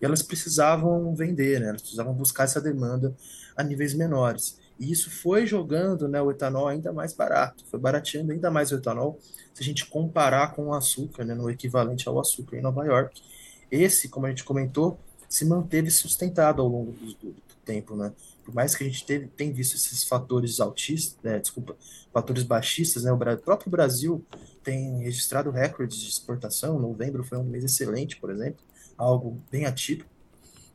e 0.01 0.05
elas 0.05 0.23
precisavam 0.23 1.15
vender, 1.15 1.61
né, 1.61 1.69
elas 1.69 1.83
precisavam 1.83 2.15
buscar 2.15 2.45
essa 2.45 2.61
demanda 2.61 3.15
a 3.57 3.63
níveis 3.63 3.95
menores. 3.95 4.59
E 4.79 4.91
isso 4.91 5.11
foi 5.11 5.47
jogando 5.47 6.09
né, 6.09 6.21
o 6.21 6.31
etanol 6.31 6.69
ainda 6.69 6.93
mais 6.93 7.13
barato, 7.13 7.65
foi 7.71 7.79
barateando 7.79 8.33
ainda 8.33 8.51
mais 8.51 8.73
o 8.73 8.77
etanol 8.77 9.19
se 9.53 9.63
a 9.63 9.65
gente 9.65 9.87
comparar 9.87 10.53
com 10.53 10.67
o 10.67 10.75
açúcar, 10.75 11.25
né, 11.25 11.35
no 11.35 11.49
equivalente 11.49 12.09
ao 12.09 12.19
açúcar 12.19 12.57
em 12.57 12.61
Nova 12.61 12.85
York. 12.85 13.23
Esse, 13.71 14.09
como 14.09 14.27
a 14.27 14.29
gente 14.29 14.43
comentou, 14.43 14.99
se 15.29 15.45
manteve 15.45 15.91
sustentado 15.91 16.61
ao 16.61 16.69
longo 16.69 16.93
do, 16.93 17.07
do, 17.07 17.33
do 17.33 17.55
tempo, 17.65 17.97
né? 17.97 18.13
Por 18.45 18.55
mais 18.55 18.75
que 18.75 18.85
a 18.85 18.87
gente 18.87 19.07
teve, 19.07 19.27
tem 19.29 19.53
visto 19.53 19.75
esses 19.75 20.05
fatores 20.05 20.61
altistas, 20.61 21.19
né, 21.23 21.39
desculpa, 21.39 21.77
fatores 22.13 22.43
baixistas, 22.43 23.05
né? 23.05 23.13
O 23.13 23.19
próprio 23.39 23.71
Brasil 23.71 24.25
tem 24.63 25.03
registrado 25.03 25.51
recordes 25.51 25.99
de 25.99 26.09
exportação. 26.09 26.79
Novembro 26.79 27.25
foi 27.25 27.39
um 27.39 27.45
mês 27.45 27.65
excelente, 27.65 28.17
por 28.17 28.31
exemplo, 28.31 28.61
algo 28.97 29.41
bem 29.51 29.65
atípico. 29.65 30.11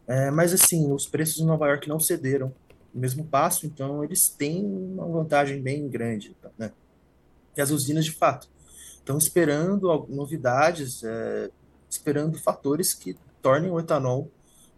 É, 0.08 0.32
mas 0.32 0.54
assim, 0.54 0.92
os 0.92 1.06
preços 1.06 1.40
em 1.40 1.46
Nova 1.46 1.68
York 1.68 1.88
não 1.88 2.00
cederam 2.00 2.48
o 2.48 2.69
mesmo 2.94 3.26
passo, 3.26 3.66
então 3.66 4.04
eles 4.04 4.30
têm 4.30 4.66
uma 4.66 5.08
vantagem 5.08 5.62
bem 5.62 5.88
grande, 5.88 6.36
né? 6.58 6.72
E 7.56 7.62
as 7.62 7.72
usinas, 7.72 8.06
de 8.06 8.12
fato, 8.12 8.50
estão 8.98 9.18
esperando 9.18 10.06
novidades, 10.08 11.04
é, 11.04 11.50
esperando 11.90 12.38
fatores 12.38 12.94
que 12.94 13.18
tornem 13.42 13.72
o 13.72 13.80
etanol 13.80 14.32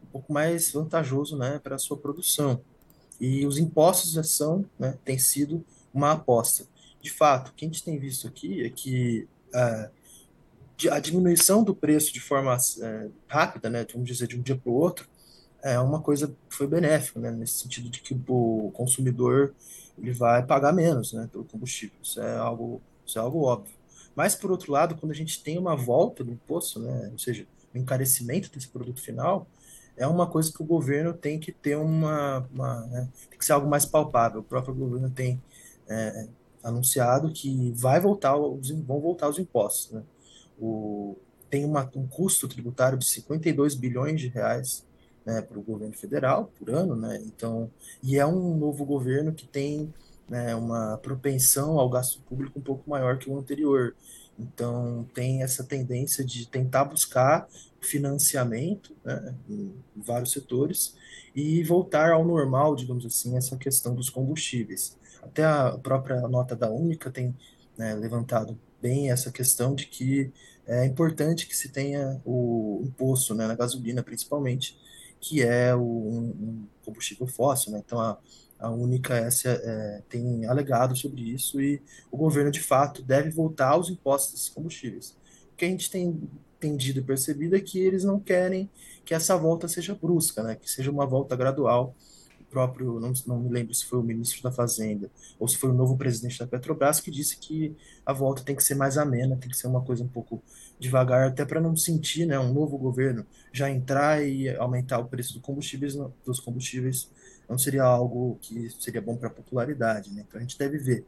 um 0.04 0.08
pouco 0.08 0.34
mais 0.34 0.72
vantajoso, 0.72 1.38
né, 1.38 1.60
para 1.60 1.76
a 1.76 1.80
sua 1.80 1.98
produção. 1.98 2.62
E 3.20 3.46
os 3.46 3.58
impostos 3.58 4.36
são, 4.36 4.66
né, 4.80 4.98
tem 5.06 5.18
sido 5.18 5.64
uma 5.94 6.14
aposta. 6.14 6.66
De 7.02 7.12
fato, 7.12 7.50
o 7.50 7.54
que 7.54 7.66
a 7.66 7.68
gente 7.68 7.84
tem 7.84 8.00
visto 8.00 8.28
aqui 8.28 8.66
é 8.66 8.70
que 8.70 9.28
é, 9.54 9.90
a 10.90 11.00
diminuição 11.00 11.64
do 11.64 11.76
preço 11.76 12.14
de 12.14 12.20
forma 12.20 12.58
é, 12.82 13.10
rápida, 13.28 13.70
né, 13.70 13.86
vamos 13.92 14.08
dizer, 14.08 14.28
de 14.28 14.38
um 14.38 14.42
dia 14.42 14.58
para 14.58 14.72
o 14.72 14.76
outro, 14.76 15.08
é 15.64 15.80
uma 15.80 16.02
coisa 16.02 16.28
que 16.28 16.56
foi 16.56 16.68
benéfica, 16.68 17.20
né, 17.20 17.32
nesse 17.32 17.60
sentido 17.60 17.90
de 17.90 18.02
que 18.02 18.20
o 18.28 18.72
consumidor 18.74 19.54
ele 19.98 20.12
vai 20.12 20.46
pagar 20.46 20.74
menos, 20.74 21.14
né, 21.14 21.28
pelo 21.32 21.46
combustível. 21.46 21.96
Isso 22.02 22.20
é 22.20 22.38
algo, 22.38 22.82
isso 23.06 23.20
é 23.20 23.22
algo 23.22 23.44
óbvio. 23.44 23.74
Mas 24.16 24.36
por 24.36 24.52
outro 24.52 24.72
lado, 24.72 24.96
quando 24.96 25.12
a 25.12 25.16
gente 25.16 25.42
tem 25.44 25.58
uma 25.58 25.76
volta 25.76 26.24
do 26.24 26.32
imposto, 26.32 26.80
né, 26.80 27.10
ou 27.12 27.20
seja, 27.20 27.46
o 27.74 27.78
encarecimento 27.78 28.52
desse 28.52 28.68
produto 28.68 29.02
final, 29.02 29.48
é 29.96 30.08
uma 30.08 30.28
coisa 30.28 30.52
que 30.52 30.62
o 30.62 30.66
governo 30.66 31.14
tem 31.14 31.40
que 31.40 31.52
ter 31.52 31.78
uma, 31.78 32.48
uma 32.54 32.82
né, 32.88 33.10
tem 33.30 33.38
que 33.38 33.46
ser 33.46 33.54
algo 33.54 33.70
mais 33.70 33.86
palpável. 33.86 34.42
O 34.42 34.44
próprio 34.44 34.74
governo 34.74 35.10
tem 35.10 35.42
é, 35.88 36.28
anunciado 36.64 37.32
que 37.32 37.72
vai 37.76 38.00
voltar 38.00 38.36
os, 38.36 38.72
vão 38.72 39.00
voltar 39.00 39.30
os 39.30 39.38
impostos, 39.38 39.92
né? 39.92 40.04
O, 40.60 41.18
tem 41.50 41.66
uma, 41.66 41.90
um 41.96 42.08
custo 42.08 42.48
tributário 42.48 42.98
de 42.98 43.06
52 43.06 43.76
bilhões 43.76 44.20
de 44.20 44.28
reais 44.28 44.86
né, 45.26 45.42
para 45.42 45.58
o 45.58 45.62
governo 45.62 45.94
federal 45.94 46.52
por 46.58 46.70
ano, 46.70 46.96
né? 46.96 47.22
Então, 47.26 47.70
e 48.02 48.18
é 48.18 48.26
um 48.26 48.58
novo 48.58 48.86
governo 48.86 49.34
que 49.34 49.48
tem 49.48 49.94
né, 50.28 50.56
uma 50.56 50.98
propensão 50.98 51.78
ao 51.78 51.90
gasto 51.90 52.22
público 52.22 52.60
um 52.60 52.62
pouco 52.62 52.90
maior 52.90 53.18
que 53.18 53.30
o 53.30 53.38
anterior. 53.38 53.96
Então, 54.40 55.08
tem 55.14 55.44
essa 55.44 55.64
tendência 55.64 56.24
de 56.24 56.48
tentar 56.48 56.86
buscar 56.86 57.48
financiamento 57.80 58.96
né, 59.04 59.36
em 59.50 59.74
vários 59.96 60.32
setores 60.32 60.96
e 61.36 61.64
voltar 61.64 62.12
ao 62.12 62.26
normal, 62.26 62.76
digamos 62.76 63.06
assim, 63.06 63.38
essa 63.38 63.58
questão 63.58 63.94
dos 63.94 64.10
combustíveis. 64.10 64.98
Até 65.22 65.44
a 65.44 65.78
própria 65.78 66.28
nota 66.28 66.56
da 66.56 66.70
Única 66.70 67.12
tem 67.12 67.36
né, 67.78 67.94
levantado 67.94 68.58
bem 68.82 69.12
essa 69.12 69.32
questão 69.32 69.76
de 69.76 69.86
que 69.86 70.32
é 70.66 70.86
importante 70.86 71.48
que 71.48 71.56
se 71.56 71.70
tenha 71.70 72.22
o 72.26 72.82
imposto 72.84 73.36
né, 73.36 73.48
na 73.48 73.56
gasolina, 73.56 74.02
principalmente, 74.02 74.78
que 75.22 75.44
é 75.44 75.74
o, 75.76 75.82
um, 75.82 76.68
combustível 76.84 77.28
fóssil. 77.28 77.72
Né? 77.72 77.82
Então, 77.86 78.00
a, 78.00 78.18
a 78.60 78.70
Única 78.70 79.16
S 79.16 79.48
é, 79.48 80.02
tem 80.10 80.46
alegado 80.46 80.96
sobre 80.96 81.22
isso 81.22 81.62
e 81.62 81.82
o 82.12 82.18
governo, 82.18 82.52
de 82.52 82.60
fato, 82.60 83.02
deve 83.02 83.30
voltar 83.30 83.70
aos 83.70 83.90
impostos 83.90 84.34
desses 84.34 84.50
combustíveis. 84.50 85.16
O 85.54 85.56
que 85.56 85.66
a 85.66 85.70
gente 85.70 85.90
tem 85.90 86.20
entendido 86.58 87.00
e 87.00 87.04
percebido 87.04 87.56
é 87.56 87.60
que 87.60 87.80
eles 87.80 88.04
não 88.04 88.20
querem 88.20 88.70
que 89.06 89.14
essa 89.14 89.38
volta 89.38 89.68
seja 89.68 89.96
brusca, 89.96 90.44
né? 90.44 90.56
que 90.56 90.70
seja 90.70 90.92
uma 90.92 91.06
volta 91.06 91.36
gradual. 91.36 91.96
Próprio, 92.52 93.00
não, 93.00 93.14
não 93.26 93.40
me 93.40 93.50
lembro 93.50 93.74
se 93.74 93.86
foi 93.86 93.98
o 93.98 94.04
ministro 94.04 94.44
da 94.44 94.52
Fazenda 94.52 95.10
ou 95.40 95.48
se 95.48 95.58
foi 95.58 95.70
o 95.70 95.74
novo 95.74 95.98
presidente 95.98 96.38
da 96.38 96.46
Petrobras 96.46 97.00
que 97.00 97.10
disse 97.10 97.38
que 97.38 97.76
a 98.06 98.12
volta 98.12 98.44
tem 98.44 98.56
que 98.56 98.64
ser 98.64 98.76
mais 98.76 98.98
amena, 98.98 99.38
tem 99.38 99.50
que 99.50 99.56
ser 99.56 99.68
uma 99.68 99.82
coisa 99.82 100.04
um 100.04 100.08
pouco 100.08 100.44
devagar, 100.78 101.30
até 101.30 101.46
para 101.46 101.62
não 101.62 101.76
sentir 101.76 102.26
né, 102.26 102.38
um 102.38 102.52
novo 102.52 102.78
governo 102.78 103.26
já 103.54 103.70
entrar 103.70 104.22
e 104.22 104.50
aumentar 104.58 105.00
o 105.00 105.06
preço 105.06 105.34
do 105.34 105.40
combustíveis, 105.40 105.96
dos 106.26 106.40
combustíveis 106.42 107.10
não 107.48 107.58
seria 107.58 107.84
algo 107.84 108.38
que 108.42 108.70
seria 108.80 109.02
bom 109.02 109.16
para 109.16 109.28
a 109.28 109.32
popularidade. 109.32 110.12
Né? 110.12 110.26
Então 110.28 110.40
a 110.40 110.42
gente 110.42 110.58
deve 110.58 110.78
ver 110.78 111.06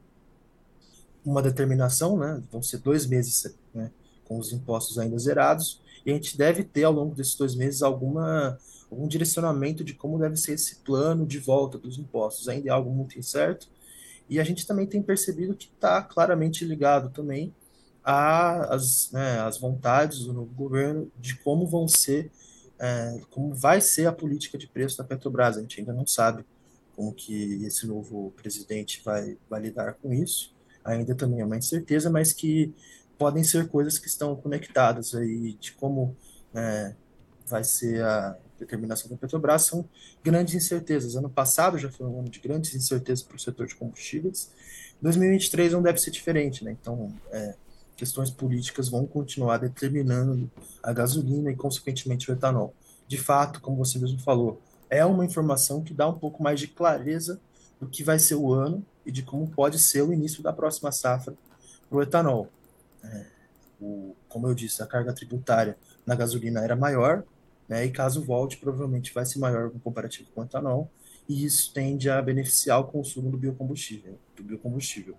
uma 1.26 1.42
determinação, 1.42 2.18
né? 2.18 2.42
vão 2.52 2.62
ser 2.62 2.80
dois 2.80 3.06
meses 3.06 3.56
né, 3.74 3.90
com 4.26 4.38
os 4.38 4.52
impostos 4.52 4.98
ainda 4.98 5.18
zerados, 5.18 5.82
e 6.06 6.12
a 6.12 6.14
gente 6.14 6.38
deve 6.38 6.64
ter 6.64 6.84
ao 6.84 6.92
longo 6.92 7.16
desses 7.16 7.36
dois 7.36 7.56
meses 7.56 7.82
alguma, 7.82 8.58
algum 8.94 9.08
direcionamento 9.08 9.84
de 9.84 9.94
como 9.94 10.20
deve 10.20 10.38
ser 10.38 10.54
esse 10.54 10.78
plano 10.78 11.26
de 11.26 11.40
volta 11.40 11.78
dos 11.78 11.98
impostos. 11.98 12.48
Ainda 12.48 12.70
é 12.70 12.72
algo 12.72 12.92
muito 12.92 13.18
incerto, 13.18 13.68
e 14.30 14.40
a 14.40 14.44
gente 14.44 14.66
também 14.66 14.88
tem 14.88 15.02
percebido 15.02 15.56
que 15.56 15.70
está 15.74 16.02
claramente 16.02 16.64
ligado 16.64 17.10
também 17.10 17.54
às, 18.04 19.12
né, 19.12 19.38
vontades 19.60 20.20
do 20.20 20.34
novo 20.34 20.54
governo 20.54 21.12
de 21.20 21.36
como 21.40 21.68
vão 21.68 21.88
ser, 21.88 22.32
é, 22.80 23.22
como 23.30 23.54
vai 23.54 23.82
ser 23.82 24.08
a 24.08 24.12
política 24.14 24.58
de 24.58 24.68
preço 24.68 24.98
da 24.98 25.04
Petrobras. 25.04 25.58
A 25.58 25.62
gente 25.62 25.80
ainda 25.80 25.94
não 25.94 26.08
sabe 26.08 26.46
como 26.96 27.14
que 27.14 27.66
esse 27.66 27.86
novo 27.88 28.32
presidente 28.36 29.02
vai, 29.04 29.38
vai 29.50 29.62
lidar 29.62 29.94
com 29.96 30.14
isso. 30.14 30.54
Ainda 30.84 31.16
também 31.16 31.42
é 31.42 31.46
uma 31.46 31.58
incerteza, 31.58 32.10
mas 32.10 32.34
que 32.34 32.74
podem 33.18 33.44
ser 33.44 33.68
coisas 33.70 33.98
que 33.98 34.08
estão 34.08 34.36
conectadas 34.36 35.16
aí 35.16 35.54
de 35.54 35.74
como 35.74 36.16
é, 36.54 36.94
vai 37.46 37.64
ser 37.64 38.04
a 38.04 38.38
determinação 38.64 39.10
da 39.10 39.18
Petrobras 39.18 39.66
são 39.66 39.88
grandes 40.24 40.56
incertezas. 40.56 41.16
Ano 41.16 41.30
passado 41.30 41.78
já 41.78 41.90
foi 41.90 42.08
um 42.08 42.20
ano 42.20 42.30
de 42.30 42.40
grandes 42.40 42.74
incertezas 42.74 43.24
para 43.24 43.36
o 43.36 43.40
setor 43.40 43.68
de 43.68 43.76
combustíveis. 43.76 44.52
2023 45.02 45.74
não 45.74 45.82
deve 45.82 46.00
ser 46.00 46.12
diferente, 46.12 46.64
né? 46.64 46.76
Então, 46.80 47.14
é, 47.32 47.56
questões 47.96 48.32
políticas 48.32 48.90
vão 48.90 49.06
continuar 49.06 49.58
determinando 49.58 50.50
a 50.82 50.94
gasolina 50.94 51.52
e, 51.52 51.56
consequentemente, 51.56 52.30
o 52.30 52.34
etanol. 52.34 52.74
De 53.08 53.18
fato, 53.18 53.62
como 53.62 53.78
você 53.78 54.00
mesmo 54.00 54.20
falou, 54.20 54.62
é 54.90 55.06
uma 55.06 55.26
informação 55.26 55.84
que 55.84 55.94
dá 55.94 56.08
um 56.08 56.18
pouco 56.18 56.42
mais 56.42 56.60
de 56.60 56.68
clareza 56.68 57.40
do 57.80 57.88
que 57.88 58.04
vai 58.04 58.18
ser 58.18 58.36
o 58.36 58.54
ano 58.54 58.86
e 59.06 59.12
de 59.12 59.24
como 59.24 59.48
pode 59.48 59.78
ser 59.78 60.02
o 60.02 60.14
início 60.14 60.42
da 60.42 60.54
próxima 60.54 60.92
safra 60.92 61.34
para 61.90 61.98
o 61.98 62.02
etanol. 62.02 62.50
É, 63.04 63.26
como 64.30 64.48
eu 64.48 64.54
disse, 64.54 64.82
a 64.82 64.88
carga 64.88 65.14
tributária 65.14 65.78
na 66.06 66.16
gasolina 66.16 66.62
era 66.62 66.76
maior, 66.76 67.24
né, 67.74 67.86
e 67.86 67.90
caso 67.90 68.24
volte, 68.24 68.58
provavelmente 68.58 69.12
vai 69.12 69.26
ser 69.26 69.40
maior 69.40 69.74
no 69.74 69.80
comparativo 69.80 70.30
com 70.30 70.42
o 70.42 70.44
etanol, 70.44 70.92
e 71.28 71.44
isso 71.44 71.74
tende 71.74 72.08
a 72.08 72.22
beneficiar 72.22 72.80
o 72.80 72.84
consumo 72.84 73.32
do 73.32 73.38
biocombustível. 73.38 74.20
Do 74.36 74.44
biocombustível. 74.44 75.16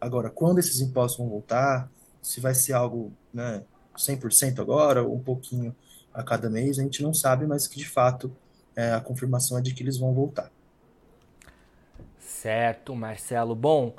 Agora, 0.00 0.30
quando 0.30 0.58
esses 0.58 0.80
impostos 0.80 1.18
vão 1.18 1.28
voltar, 1.28 1.90
se 2.22 2.40
vai 2.40 2.54
ser 2.54 2.74
algo 2.74 3.12
né, 3.34 3.64
100% 3.96 4.60
agora, 4.60 5.02
ou 5.02 5.16
um 5.16 5.20
pouquinho 5.20 5.74
a 6.14 6.22
cada 6.22 6.48
mês, 6.48 6.78
a 6.78 6.82
gente 6.84 7.02
não 7.02 7.12
sabe, 7.12 7.44
mas 7.44 7.66
que 7.66 7.76
de 7.76 7.88
fato 7.88 8.30
é, 8.76 8.92
a 8.92 9.00
confirmação 9.00 9.58
é 9.58 9.60
de 9.60 9.74
que 9.74 9.82
eles 9.82 9.98
vão 9.98 10.14
voltar. 10.14 10.52
Certo, 12.20 12.94
Marcelo. 12.94 13.56
Bom, 13.56 13.96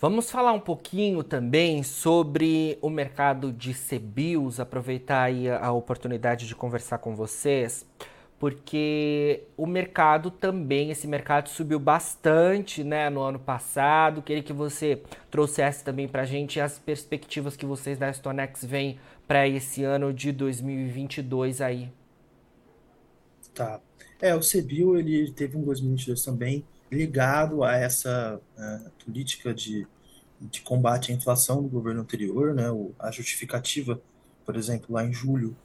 Vamos 0.00 0.30
falar 0.30 0.54
um 0.54 0.60
pouquinho 0.60 1.22
também 1.22 1.82
sobre 1.82 2.78
o 2.80 2.88
mercado 2.88 3.52
de 3.52 3.74
CBIOS, 3.74 4.58
aproveitar 4.58 5.24
aí 5.24 5.46
a 5.46 5.70
oportunidade 5.72 6.48
de 6.48 6.54
conversar 6.54 6.96
com 6.96 7.14
vocês, 7.14 7.84
porque 8.38 9.42
o 9.58 9.66
mercado 9.66 10.30
também, 10.30 10.90
esse 10.90 11.06
mercado 11.06 11.50
subiu 11.50 11.78
bastante 11.78 12.82
né, 12.82 13.10
no 13.10 13.20
ano 13.20 13.38
passado. 13.38 14.22
Queria 14.22 14.42
que 14.42 14.54
você 14.54 15.02
trouxesse 15.30 15.84
também 15.84 16.08
para 16.08 16.22
a 16.22 16.24
gente 16.24 16.58
as 16.58 16.78
perspectivas 16.78 17.54
que 17.54 17.66
vocês 17.66 17.98
da 17.98 18.10
Stonex 18.10 18.64
veem 18.64 18.98
para 19.28 19.46
esse 19.46 19.84
ano 19.84 20.14
de 20.14 20.32
2022 20.32 21.60
aí. 21.60 21.92
Tá. 23.54 23.78
É, 24.18 24.34
o 24.34 24.40
CBIO 24.40 24.96
ele 24.96 25.30
teve 25.30 25.58
um 25.58 25.62
2022 25.62 26.24
também 26.24 26.64
ligado 26.90 27.62
a 27.62 27.76
essa 27.76 28.40
uh, 28.58 28.90
política 29.04 29.54
de, 29.54 29.86
de 30.40 30.60
combate 30.62 31.12
à 31.12 31.14
inflação 31.14 31.62
do 31.62 31.68
governo 31.68 32.00
anterior, 32.00 32.54
né, 32.54 32.64
a 32.98 33.10
justificativa, 33.10 34.00
por 34.44 34.56
exemplo, 34.56 34.94
lá 34.94 35.04
em 35.04 35.12
julho, 35.12 35.56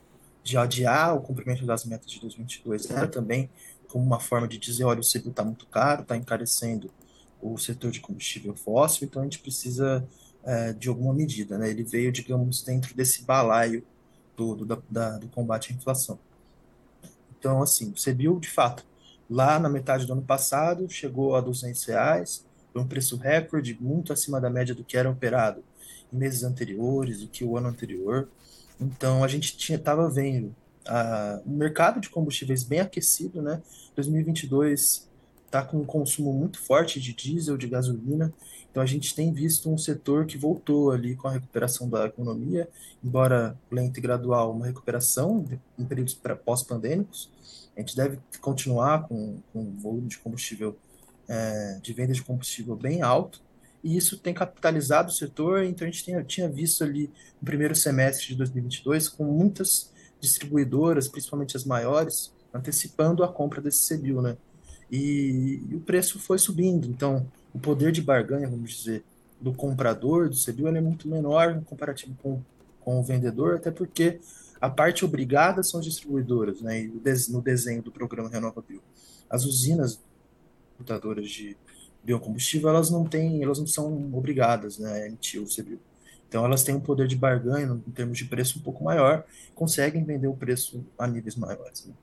de 0.43 0.57
adiar 0.57 1.15
o 1.15 1.21
cumprimento 1.21 1.65
das 1.65 1.85
metas 1.85 2.09
de 2.09 2.19
2022 2.19 2.91
era 2.91 3.07
também 3.07 3.49
como 3.87 4.05
uma 4.05 4.19
forma 4.19 4.47
de 4.47 4.59
dizer, 4.59 4.83
olha, 4.83 4.99
o 4.99 5.03
CBIO 5.03 5.31
está 5.31 5.43
muito 5.43 5.65
caro, 5.65 6.03
está 6.03 6.15
encarecendo 6.15 6.91
o 7.41 7.57
setor 7.57 7.91
de 7.91 7.99
combustível 7.99 8.55
fóssil, 8.55 9.07
então 9.07 9.21
a 9.21 9.25
gente 9.25 9.39
precisa 9.39 10.07
é, 10.43 10.73
de 10.73 10.87
alguma 10.87 11.13
medida. 11.13 11.57
Né? 11.57 11.69
Ele 11.69 11.83
veio, 11.83 12.11
digamos, 12.11 12.61
dentro 12.61 12.95
desse 12.95 13.23
balaio 13.23 13.83
todo 14.35 14.65
da, 14.65 14.77
da, 14.89 15.17
do 15.17 15.27
combate 15.29 15.71
à 15.71 15.75
inflação. 15.75 16.19
Então, 17.39 17.61
assim, 17.61 17.89
o 17.89 17.93
CBIO, 17.93 18.39
de 18.39 18.49
fato, 18.49 18.85
lá 19.29 19.59
na 19.59 19.69
metade 19.69 20.05
do 20.05 20.13
ano 20.13 20.21
passado, 20.21 20.89
chegou 20.89 21.35
a 21.35 21.41
200 21.41 21.83
reais, 21.85 22.45
foi 22.71 22.81
um 22.81 22.87
preço 22.87 23.17
recorde, 23.17 23.77
muito 23.79 24.11
acima 24.11 24.39
da 24.39 24.49
média 24.49 24.75
do 24.75 24.83
que 24.83 24.97
era 24.97 25.09
operado 25.09 25.63
em 26.11 26.17
meses 26.17 26.43
anteriores, 26.43 27.21
do 27.21 27.27
que 27.27 27.43
o 27.43 27.57
ano 27.57 27.67
anterior. 27.67 28.27
Então, 28.79 29.23
a 29.23 29.27
gente 29.27 29.55
estava 29.73 30.09
vendo 30.09 30.47
uh, 30.87 31.49
um 31.49 31.55
mercado 31.55 31.99
de 31.99 32.09
combustíveis 32.09 32.63
bem 32.63 32.79
aquecido, 32.79 33.41
né? 33.41 33.61
2022 33.95 35.09
está 35.45 35.63
com 35.63 35.77
um 35.77 35.85
consumo 35.85 36.33
muito 36.33 36.59
forte 36.59 36.99
de 36.99 37.13
diesel, 37.13 37.55
de 37.55 37.67
gasolina, 37.67 38.33
então 38.75 38.83
a 38.83 38.85
gente 38.85 39.15
tem 39.15 39.31
visto 39.31 39.69
um 39.69 39.77
setor 39.77 40.25
que 40.25 40.37
voltou 40.37 40.91
ali 40.91 41.15
com 41.15 41.29
a 41.29 41.31
recuperação 41.31 41.89
da 41.89 42.07
economia, 42.07 42.67
embora 43.01 43.57
lenta 43.71 43.99
e 43.99 44.01
gradual, 44.01 44.51
uma 44.51 44.65
recuperação 44.65 45.45
em 45.79 45.85
períodos 45.85 46.19
pós-pandêmicos. 46.43 47.29
A 47.75 47.81
gente 47.81 47.95
deve 47.95 48.19
continuar 48.41 49.07
com, 49.07 49.37
com 49.51 49.61
um 49.61 49.77
volume 49.77 50.07
de 50.07 50.17
combustível, 50.17 50.77
é, 51.27 51.79
de 51.81 51.93
venda 51.93 52.13
de 52.13 52.23
combustível 52.23 52.75
bem 52.75 53.01
alto, 53.01 53.41
e 53.83 53.95
isso 53.95 54.17
tem 54.17 54.33
capitalizado 54.33 55.09
o 55.09 55.13
setor, 55.13 55.63
então 55.63 55.87
a 55.87 55.91
gente 55.91 56.03
tem, 56.03 56.23
tinha 56.23 56.49
visto 56.49 56.83
ali 56.83 57.11
no 57.39 57.45
primeiro 57.45 57.75
semestre 57.75 58.29
de 58.29 58.35
2022 58.35 59.07
com 59.09 59.25
muitas 59.25 59.91
distribuidoras, 60.19 61.07
principalmente 61.07 61.55
as 61.55 61.65
maiores, 61.65 62.33
antecipando 62.51 63.23
a 63.23 63.27
compra 63.27 63.61
desse 63.61 63.95
CBIL, 63.95 64.21
né? 64.23 64.37
E, 64.91 65.61
e, 65.69 65.75
o 65.75 65.79
preço 65.79 66.19
foi 66.19 66.39
subindo, 66.39 66.87
então 66.87 67.27
o 67.53 67.59
poder 67.59 67.91
de 67.91 68.01
barganha, 68.01 68.47
vamos 68.47 68.71
dizer, 68.71 69.03
do 69.39 69.53
comprador 69.53 70.29
do 70.29 70.35
CBIL 70.35 70.67
é 70.67 70.81
muito 70.81 71.07
menor 71.07 71.53
no 71.53 71.61
comparativo 71.61 72.15
com, 72.23 72.41
com 72.79 72.99
o 72.99 73.03
vendedor, 73.03 73.57
até 73.57 73.69
porque 73.69 74.19
a 74.59 74.69
parte 74.69 75.03
obrigada 75.03 75.63
são 75.63 75.79
as 75.79 75.85
distribuidoras, 75.85 76.61
né? 76.61 76.89
No 77.29 77.41
desenho 77.41 77.81
do 77.81 77.91
programa 77.91 78.29
Renova 78.29 78.63
Bio. 78.67 78.81
As 79.29 79.45
usinas 79.45 79.99
computadoras 80.77 81.29
de 81.29 81.57
biocombustível, 82.03 82.69
elas 82.69 82.89
não 82.89 83.03
têm, 83.05 83.43
elas 83.43 83.59
não 83.59 83.67
são 83.67 84.13
obrigadas 84.13 84.77
né, 84.77 84.91
a 84.93 85.07
emitir 85.07 85.41
o 85.41 85.45
CBIO. 85.45 85.79
Então 86.27 86.45
elas 86.45 86.63
têm 86.63 86.75
um 86.75 86.79
poder 86.79 87.07
de 87.07 87.15
barganha 87.15 87.81
em 87.87 87.91
termos 87.91 88.17
de 88.17 88.25
preço 88.25 88.59
um 88.59 88.61
pouco 88.61 88.83
maior, 88.83 89.25
conseguem 89.53 90.03
vender 90.03 90.27
o 90.27 90.35
preço 90.35 90.85
a 90.97 91.07
níveis 91.07 91.35
maiores. 91.35 91.85
Né? 91.85 91.93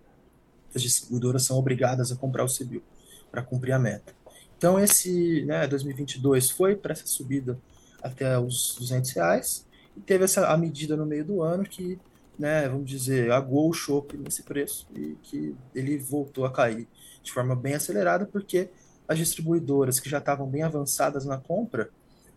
As 0.75 0.83
distribuidoras 0.83 1.45
são 1.45 1.57
obrigadas 1.57 2.11
a 2.11 2.17
comprar 2.17 2.45
o 2.45 2.49
CBIO 2.49 2.83
para 3.31 3.43
cumprir 3.43 3.73
a 3.73 3.79
meta. 3.79 4.15
Então, 4.57 4.79
esse 4.79 5.45
né, 5.45 5.67
2022 5.67 6.51
foi 6.51 6.77
para 6.77 6.93
essa 6.93 7.07
subida 7.07 7.59
até 8.03 8.39
os 8.39 8.77
200 8.79 9.11
reais 9.11 9.67
e 9.97 10.01
teve 10.01 10.25
essa 10.25 10.49
a 10.49 10.57
medida 10.57 10.97
no 10.97 11.05
meio 11.05 11.25
do 11.25 11.43
ano 11.43 11.65
que, 11.65 11.99
né, 12.39 12.69
vamos 12.69 12.89
dizer, 12.89 13.31
aguou 13.31 13.71
o 13.71 13.73
chope 13.73 14.17
nesse 14.17 14.43
preço 14.43 14.87
e 14.95 15.17
que 15.23 15.55
ele 15.75 15.99
voltou 15.99 16.45
a 16.45 16.53
cair 16.53 16.89
de 17.23 17.33
forma 17.33 17.55
bem 17.55 17.75
acelerada 17.75 18.27
porque 18.27 18.71
as 19.07 19.19
distribuidoras 19.19 20.01
que 20.01 20.09
já 20.09 20.19
estavam 20.19 20.49
bem 20.49 20.63
avançadas 20.63 21.25
na 21.25 21.39
compra 21.39 21.91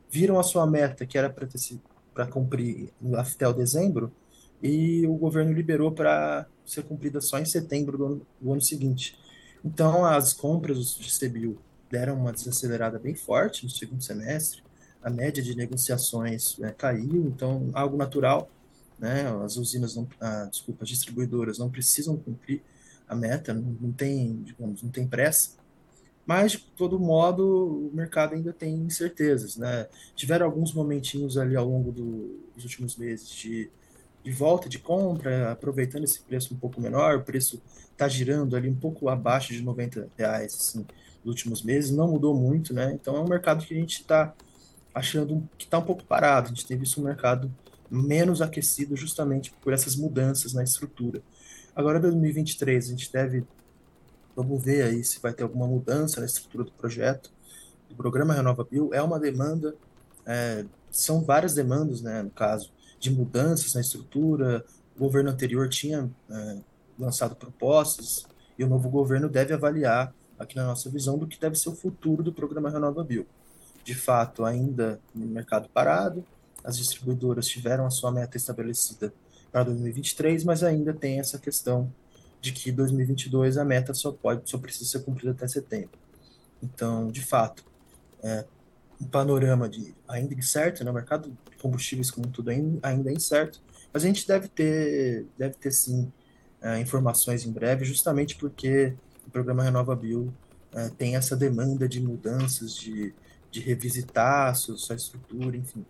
viram 0.10 0.40
a 0.40 0.44
sua 0.44 0.66
meta, 0.66 1.06
que 1.06 1.18
era 1.18 1.34
para 2.14 2.28
cumprir 2.28 2.90
até 3.16 3.48
o 3.48 3.54
dezembro, 3.54 4.12
e 4.62 5.06
o 5.08 5.16
governo 5.16 5.52
liberou 5.52 5.92
para 5.92 6.48
ser 6.66 6.84
cumprida 6.84 7.20
só 7.22 7.38
em 7.38 7.46
setembro 7.46 7.98
do 7.98 8.06
ano, 8.06 8.28
do 8.40 8.52
ano 8.52 8.62
seguinte. 8.62 9.18
Então, 9.64 10.06
as 10.06 10.34
compras 10.34 10.96
de 10.96 11.20
CBIO 11.20 11.58
deram 11.90 12.16
uma 12.16 12.32
desacelerada 12.32 12.98
bem 12.98 13.16
forte 13.16 13.64
no 13.64 13.70
segundo 13.70 14.04
semestre, 14.04 14.64
a 15.04 15.10
média 15.10 15.42
de 15.44 15.56
negociações 15.56 16.58
né, 16.58 16.74
caiu, 16.76 17.28
então 17.28 17.70
algo 17.74 17.96
natural, 17.96 18.50
né? 19.00 19.28
As 19.44 19.58
usinas, 19.58 19.96
não, 19.96 20.08
ah, 20.20 20.48
desculpa, 20.50 20.84
as 20.84 20.90
distribuidoras 20.90 21.58
não 21.58 21.70
precisam 21.70 22.18
cumprir 22.18 22.62
a 23.08 23.16
meta, 23.16 23.54
não, 23.54 23.76
não 23.80 23.92
tem, 23.92 24.42
digamos, 24.44 24.82
não 24.82 24.90
tem 24.90 25.08
pressa. 25.08 25.52
Mas 26.26 26.54
de 26.54 26.60
todo 26.76 27.00
modo, 27.00 27.90
o 27.92 27.96
mercado 27.96 28.34
ainda 28.34 28.52
tem 28.52 28.74
incertezas, 28.74 29.58
né? 29.58 29.88
Tiveram 30.16 30.46
alguns 30.48 30.74
momentinhos 30.74 31.38
ali 31.38 31.56
ao 31.56 31.68
longo 31.68 31.92
do, 31.92 32.40
dos 32.56 32.64
últimos 32.64 32.96
meses 32.96 33.30
de, 33.30 33.70
de 34.24 34.32
volta 34.32 34.68
de 34.68 34.80
compra, 34.80 35.52
aproveitando 35.52 36.04
esse 36.04 36.22
preço 36.22 36.54
um 36.54 36.58
pouco 36.58 36.82
menor, 36.82 37.18
o 37.18 37.24
preço 37.24 37.62
está 37.92 38.08
girando 38.08 38.56
ali 38.56 38.68
um 38.68 38.76
pouco 38.76 39.08
abaixo 39.08 39.54
de 39.54 39.62
90 39.62 40.10
reais, 40.18 40.56
assim, 40.56 40.86
nos 41.24 41.36
últimos 41.36 41.62
meses, 41.62 41.92
não 41.92 42.08
mudou 42.08 42.34
muito, 42.34 42.74
né? 42.74 42.92
Então 42.94 43.16
é 43.16 43.20
um 43.20 43.28
mercado 43.28 43.64
que 43.64 43.76
a 43.76 43.78
gente 43.80 44.02
está 44.02 44.34
achando 44.94 45.48
que 45.58 45.66
está 45.66 45.78
um 45.78 45.84
pouco 45.84 46.04
parado. 46.04 46.48
A 46.48 46.50
gente 46.50 46.66
tem 46.66 46.78
visto 46.78 47.00
um 47.00 47.04
mercado 47.04 47.54
menos 47.96 48.42
aquecido 48.42 48.96
justamente 48.96 49.54
por 49.62 49.74
essas 49.74 49.96
mudanças 49.96 50.54
na 50.54 50.64
estrutura. 50.64 51.22
Agora, 51.76 52.00
2023, 52.00 52.86
a 52.86 52.90
gente 52.90 53.12
deve, 53.12 53.46
vamos 54.36 54.64
ver 54.64 54.84
aí 54.84 55.04
se 55.04 55.20
vai 55.20 55.34
ter 55.34 55.44
alguma 55.44 55.68
mudança 55.68 56.20
na 56.20 56.26
estrutura 56.26 56.64
do 56.64 56.72
projeto. 56.72 57.32
O 57.92 57.96
programa 57.96 58.34
Renova 58.34 58.64
Bio 58.64 58.94
é 58.94 59.02
uma 59.02 59.20
demanda, 59.20 59.76
é, 60.26 60.66
são 60.90 61.22
várias 61.22 61.54
demandas, 61.54 62.02
né, 62.02 62.24
no 62.24 62.30
caso, 62.30 62.72
de 63.00 63.12
mudanças 63.12 63.74
na 63.74 63.82
estrutura. 63.82 64.66
O 64.96 65.00
governo 65.00 65.30
anterior 65.30 65.68
tinha 65.70 66.10
é, 66.30 66.58
lançado 66.98 67.36
propostas 67.36 68.26
e 68.58 68.64
o 68.64 68.68
novo 68.68 68.90
governo 68.90 69.30
deve 69.30 69.54
avaliar 69.54 70.14
aqui 70.40 70.56
na 70.56 70.66
nossa 70.66 70.90
visão 70.90 71.18
do 71.18 71.28
que 71.28 71.40
deve 71.40 71.56
ser 71.56 71.70
o 71.70 71.76
futuro 71.76 72.24
do 72.24 72.32
programa 72.32 72.70
Renova 72.70 73.04
Bio. 73.04 73.28
De 73.84 73.94
fato, 73.94 74.44
ainda 74.44 75.00
no 75.14 75.26
mercado 75.28 75.70
parado, 75.70 76.26
as 76.66 76.78
distribuidoras 76.78 77.48
tiveram 77.48 77.86
a 77.86 77.92
sua 77.92 78.12
meta 78.12 78.36
estabelecida 78.36 79.14
para 79.52 79.64
2023, 79.64 80.44
mas 80.44 80.64
ainda 80.64 80.94
tem 80.94 81.20
essa 81.20 81.38
questão 81.38 81.94
de 82.42 82.52
que 82.52 82.72
2022 82.72 83.58
a 83.58 83.64
meta 83.64 83.94
só 83.94 84.12
pode, 84.12 84.50
só 84.50 84.58
precisa 84.58 84.90
ser 84.90 85.00
cumprida 85.04 85.32
até 85.32 85.48
setembro. 85.48 85.98
Então, 86.62 87.12
de 87.12 87.24
fato, 87.24 87.64
é 88.22 88.46
um 89.00 89.06
panorama 89.06 89.70
de 89.70 89.96
ainda 90.08 90.34
incerto, 90.34 90.84
né? 90.84 90.92
O 90.92 90.94
mercado 90.94 91.30
de 91.50 91.58
combustíveis 91.58 92.10
como 92.10 92.28
tudo 92.28 92.50
ainda 92.50 93.10
é 93.10 93.14
incerto, 93.14 93.62
mas 93.94 94.04
a 94.04 94.08
gente 94.08 94.28
deve 94.28 94.48
ter, 94.48 95.26
deve 95.38 95.56
ter 95.56 95.72
sim 95.72 96.12
é, 96.62 96.80
informações 96.80 97.46
em 97.46 97.52
breve, 97.52 97.86
justamente 97.86 98.36
porque 98.36 98.94
o 99.28 99.30
programa 99.30 99.64
Renova 99.64 99.96
Bio 99.96 100.34
é, 100.74 100.90
tem 100.90 101.16
essa 101.16 101.36
demanda 101.36 101.88
de 101.88 102.02
mudanças, 102.02 102.76
de, 102.76 103.14
de 103.52 103.60
revisitar 103.60 104.56
sua, 104.56 104.78
sua 104.78 104.96
estrutura, 104.96 105.56
enfim. 105.56 105.86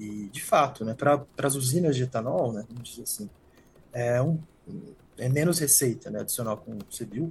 E, 0.00 0.30
de 0.32 0.42
fato, 0.42 0.82
né, 0.82 0.94
para 0.94 1.26
as 1.42 1.54
usinas 1.54 1.94
de 1.94 2.04
etanol, 2.04 2.54
né, 2.54 2.64
vamos 2.66 2.88
dizer 2.88 3.02
assim, 3.02 3.28
é, 3.92 4.22
um, 4.22 4.38
é 5.18 5.28
menos 5.28 5.58
receita 5.58 6.08
né, 6.08 6.20
adicional 6.20 6.56
com 6.56 6.72
o 6.72 6.84
CBIO, 6.84 7.30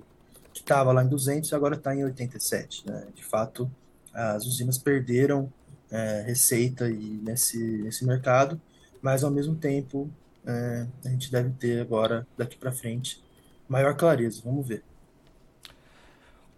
que 0.53 0.59
estava 0.59 0.91
lá 0.91 1.03
em 1.03 1.07
200 1.07 1.49
e 1.49 1.55
agora 1.55 1.75
está 1.75 1.95
em 1.95 2.03
87. 2.03 2.87
Né? 2.87 3.07
De 3.15 3.25
fato, 3.25 3.69
as 4.13 4.45
usinas 4.45 4.77
perderam 4.77 5.51
é, 5.89 6.23
receita 6.27 6.87
e 6.87 7.19
nesse, 7.23 7.57
nesse 7.57 8.05
mercado, 8.05 8.61
mas, 9.01 9.23
ao 9.23 9.31
mesmo 9.31 9.55
tempo, 9.55 10.07
é, 10.45 10.85
a 11.05 11.09
gente 11.09 11.31
deve 11.31 11.49
ter 11.51 11.81
agora, 11.81 12.27
daqui 12.37 12.55
para 12.55 12.71
frente, 12.71 13.23
maior 13.67 13.95
clareza. 13.95 14.41
Vamos 14.45 14.67
ver. 14.67 14.83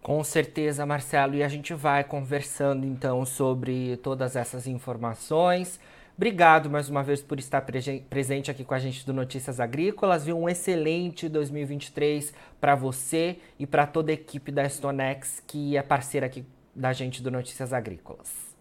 Com 0.02 0.22
certeza, 0.24 0.84
Marcelo, 0.84 1.36
e 1.36 1.42
a 1.44 1.48
gente 1.48 1.72
vai 1.72 2.02
conversando 2.02 2.84
então 2.84 3.24
sobre 3.24 3.96
todas 3.98 4.34
essas 4.34 4.66
informações. 4.66 5.78
Obrigado 6.16 6.68
mais 6.68 6.88
uma 6.88 7.02
vez 7.02 7.22
por 7.22 7.38
estar 7.38 7.62
presente 7.62 8.50
aqui 8.50 8.64
com 8.64 8.74
a 8.74 8.78
gente 8.78 9.04
do 9.04 9.12
Notícias 9.12 9.58
Agrícolas. 9.58 10.24
Viu 10.24 10.38
um 10.38 10.48
excelente 10.48 11.28
2023 11.28 12.34
para 12.60 12.74
você 12.74 13.38
e 13.58 13.66
para 13.66 13.86
toda 13.86 14.12
a 14.12 14.14
equipe 14.14 14.52
da 14.52 14.68
Stonex, 14.68 15.42
que 15.46 15.76
é 15.76 15.82
parceira 15.82 16.26
aqui 16.26 16.44
da 16.74 16.92
gente 16.92 17.22
do 17.22 17.30
Notícias 17.30 17.72
Agrícolas. 17.72 18.52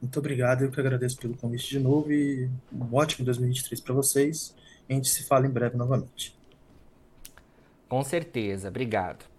Muito 0.00 0.18
obrigado, 0.18 0.62
eu 0.62 0.70
que 0.70 0.80
agradeço 0.80 1.18
pelo 1.18 1.36
convite 1.36 1.68
de 1.68 1.78
novo 1.78 2.10
e 2.10 2.48
um 2.72 2.94
ótimo 2.94 3.24
2023 3.24 3.80
para 3.80 3.94
vocês. 3.94 4.54
A 4.88 4.92
gente 4.92 5.08
se 5.08 5.24
fala 5.24 5.46
em 5.46 5.50
breve 5.50 5.76
novamente. 5.76 6.34
Com 7.88 8.02
certeza, 8.02 8.68
obrigado. 8.68 9.29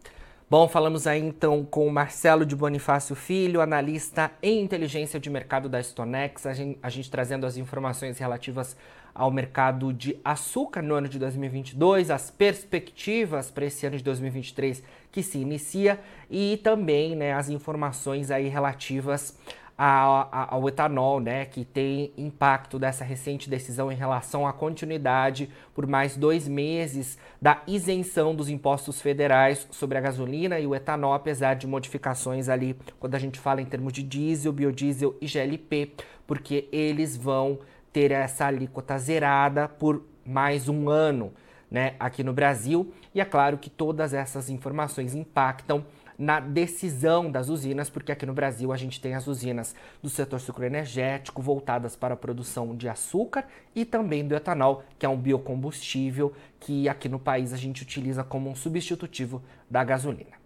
Bom, 0.51 0.67
falamos 0.67 1.07
aí 1.07 1.21
então 1.21 1.63
com 1.63 1.87
o 1.87 1.93
Marcelo 1.93 2.45
de 2.45 2.57
Bonifácio 2.57 3.15
Filho, 3.15 3.61
analista 3.61 4.29
em 4.43 4.61
inteligência 4.61 5.17
de 5.17 5.29
mercado 5.29 5.69
da 5.69 5.81
Stonex, 5.81 6.45
a 6.45 6.53
gente, 6.53 6.77
a 6.83 6.89
gente 6.89 7.09
trazendo 7.09 7.45
as 7.45 7.55
informações 7.55 8.17
relativas 8.17 8.75
ao 9.15 9.31
mercado 9.31 9.93
de 9.93 10.19
açúcar 10.25 10.81
no 10.81 10.93
ano 10.93 11.07
de 11.07 11.17
2022, 11.17 12.11
as 12.11 12.29
perspectivas 12.29 13.49
para 13.49 13.63
esse 13.63 13.85
ano 13.85 13.95
de 13.95 14.03
2023 14.03 14.83
que 15.09 15.23
se 15.23 15.37
inicia 15.37 15.97
e 16.29 16.59
também 16.61 17.15
né, 17.15 17.31
as 17.31 17.47
informações 17.47 18.29
aí 18.29 18.49
relativas 18.49 19.37
ao 19.77 20.67
etanol, 20.67 21.19
né, 21.19 21.45
que 21.45 21.65
tem 21.65 22.12
impacto 22.17 22.77
dessa 22.77 23.03
recente 23.03 23.49
decisão 23.49 23.91
em 23.91 23.95
relação 23.95 24.45
à 24.45 24.53
continuidade 24.53 25.49
por 25.73 25.88
mais 25.88 26.15
dois 26.15 26.47
meses 26.47 27.17
da 27.41 27.62
isenção 27.65 28.36
dos 28.36 28.47
impostos 28.49 29.01
federais 29.01 29.67
sobre 29.71 29.97
a 29.97 30.01
gasolina 30.01 30.60
e 30.60 30.67
o 30.67 30.75
etanol, 30.75 31.13
apesar 31.13 31.55
de 31.55 31.65
modificações 31.65 32.47
ali 32.47 32.77
quando 32.99 33.15
a 33.15 33.19
gente 33.19 33.39
fala 33.39 33.62
em 33.62 33.65
termos 33.65 33.93
de 33.93 34.03
diesel, 34.03 34.53
biodiesel 34.53 35.15
e 35.19 35.25
GLP, 35.25 35.93
porque 36.27 36.67
eles 36.71 37.17
vão 37.17 37.60
ter 37.91 38.12
essa 38.12 38.45
alíquota 38.45 38.97
zerada 38.97 39.67
por 39.67 40.03
mais 40.25 40.69
um 40.69 40.89
ano 40.89 41.34
né, 41.71 41.95
aqui 41.99 42.23
no 42.23 42.34
Brasil. 42.34 42.93
E 43.15 43.21
é 43.21 43.25
claro 43.25 43.57
que 43.57 43.69
todas 43.69 44.13
essas 44.13 44.49
informações 44.49 45.15
impactam 45.15 45.86
na 46.17 46.39
decisão 46.39 47.32
das 47.32 47.50
usinas, 47.50 47.89
porque 47.89 48.12
aqui 48.12 48.26
no 48.26 48.34
Brasil 48.34 48.71
a 48.71 48.78
gente 48.78 49.00
tem 49.00 49.13
as 49.13 49.28
usinas 49.28 49.76
do 50.02 50.10
setor 50.10 50.39
sucroenergético 50.39 51.41
voltadas 51.41 51.95
para 51.95 52.13
a 52.13 52.17
produção 52.17 52.76
de 52.76 52.89
açúcar 52.89 53.45
e 53.76 53.86
também 53.86 54.28
do 54.28 54.36
etanol, 54.36 54.84
que 54.97 55.06
é 55.06 55.10
um 55.10 55.17
biocombustível 55.17 56.34
que 56.60 56.88
aqui 56.88 57.10
no 57.10 57.19
país 57.19 57.54
a 57.54 57.58
gente 57.58 57.84
utiliza 57.84 58.24
como 58.24 58.50
um 58.50 58.56
substitutivo 58.56 59.41
da 59.69 59.84
gasolina. 59.84 60.40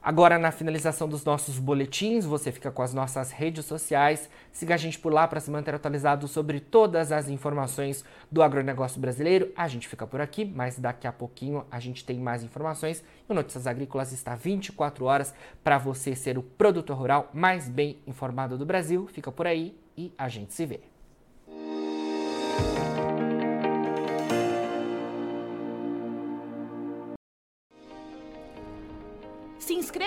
Agora, 0.00 0.38
na 0.38 0.52
finalização 0.52 1.08
dos 1.08 1.24
nossos 1.24 1.58
boletins, 1.58 2.24
você 2.24 2.52
fica 2.52 2.70
com 2.70 2.82
as 2.82 2.94
nossas 2.94 3.32
redes 3.32 3.64
sociais. 3.64 4.30
Siga 4.52 4.74
a 4.74 4.76
gente 4.76 4.98
por 4.98 5.12
lá 5.12 5.26
para 5.26 5.40
se 5.40 5.50
manter 5.50 5.74
atualizado 5.74 6.28
sobre 6.28 6.60
todas 6.60 7.10
as 7.10 7.28
informações 7.28 8.04
do 8.30 8.40
agronegócio 8.40 9.00
brasileiro. 9.00 9.52
A 9.56 9.66
gente 9.66 9.88
fica 9.88 10.06
por 10.06 10.20
aqui, 10.20 10.44
mas 10.44 10.78
daqui 10.78 11.06
a 11.06 11.12
pouquinho 11.12 11.66
a 11.70 11.80
gente 11.80 12.04
tem 12.04 12.18
mais 12.18 12.44
informações. 12.44 13.02
O 13.28 13.34
Notícias 13.34 13.66
Agrícolas 13.66 14.12
está 14.12 14.36
24 14.36 15.04
horas 15.04 15.34
para 15.64 15.78
você 15.78 16.14
ser 16.14 16.38
o 16.38 16.42
produtor 16.42 16.96
rural 16.96 17.28
mais 17.34 17.68
bem 17.68 17.98
informado 18.06 18.56
do 18.56 18.64
Brasil. 18.64 19.08
Fica 19.08 19.32
por 19.32 19.48
aí 19.48 19.76
e 19.96 20.12
a 20.16 20.28
gente 20.28 20.54
se 20.54 20.64
vê. 20.64 20.97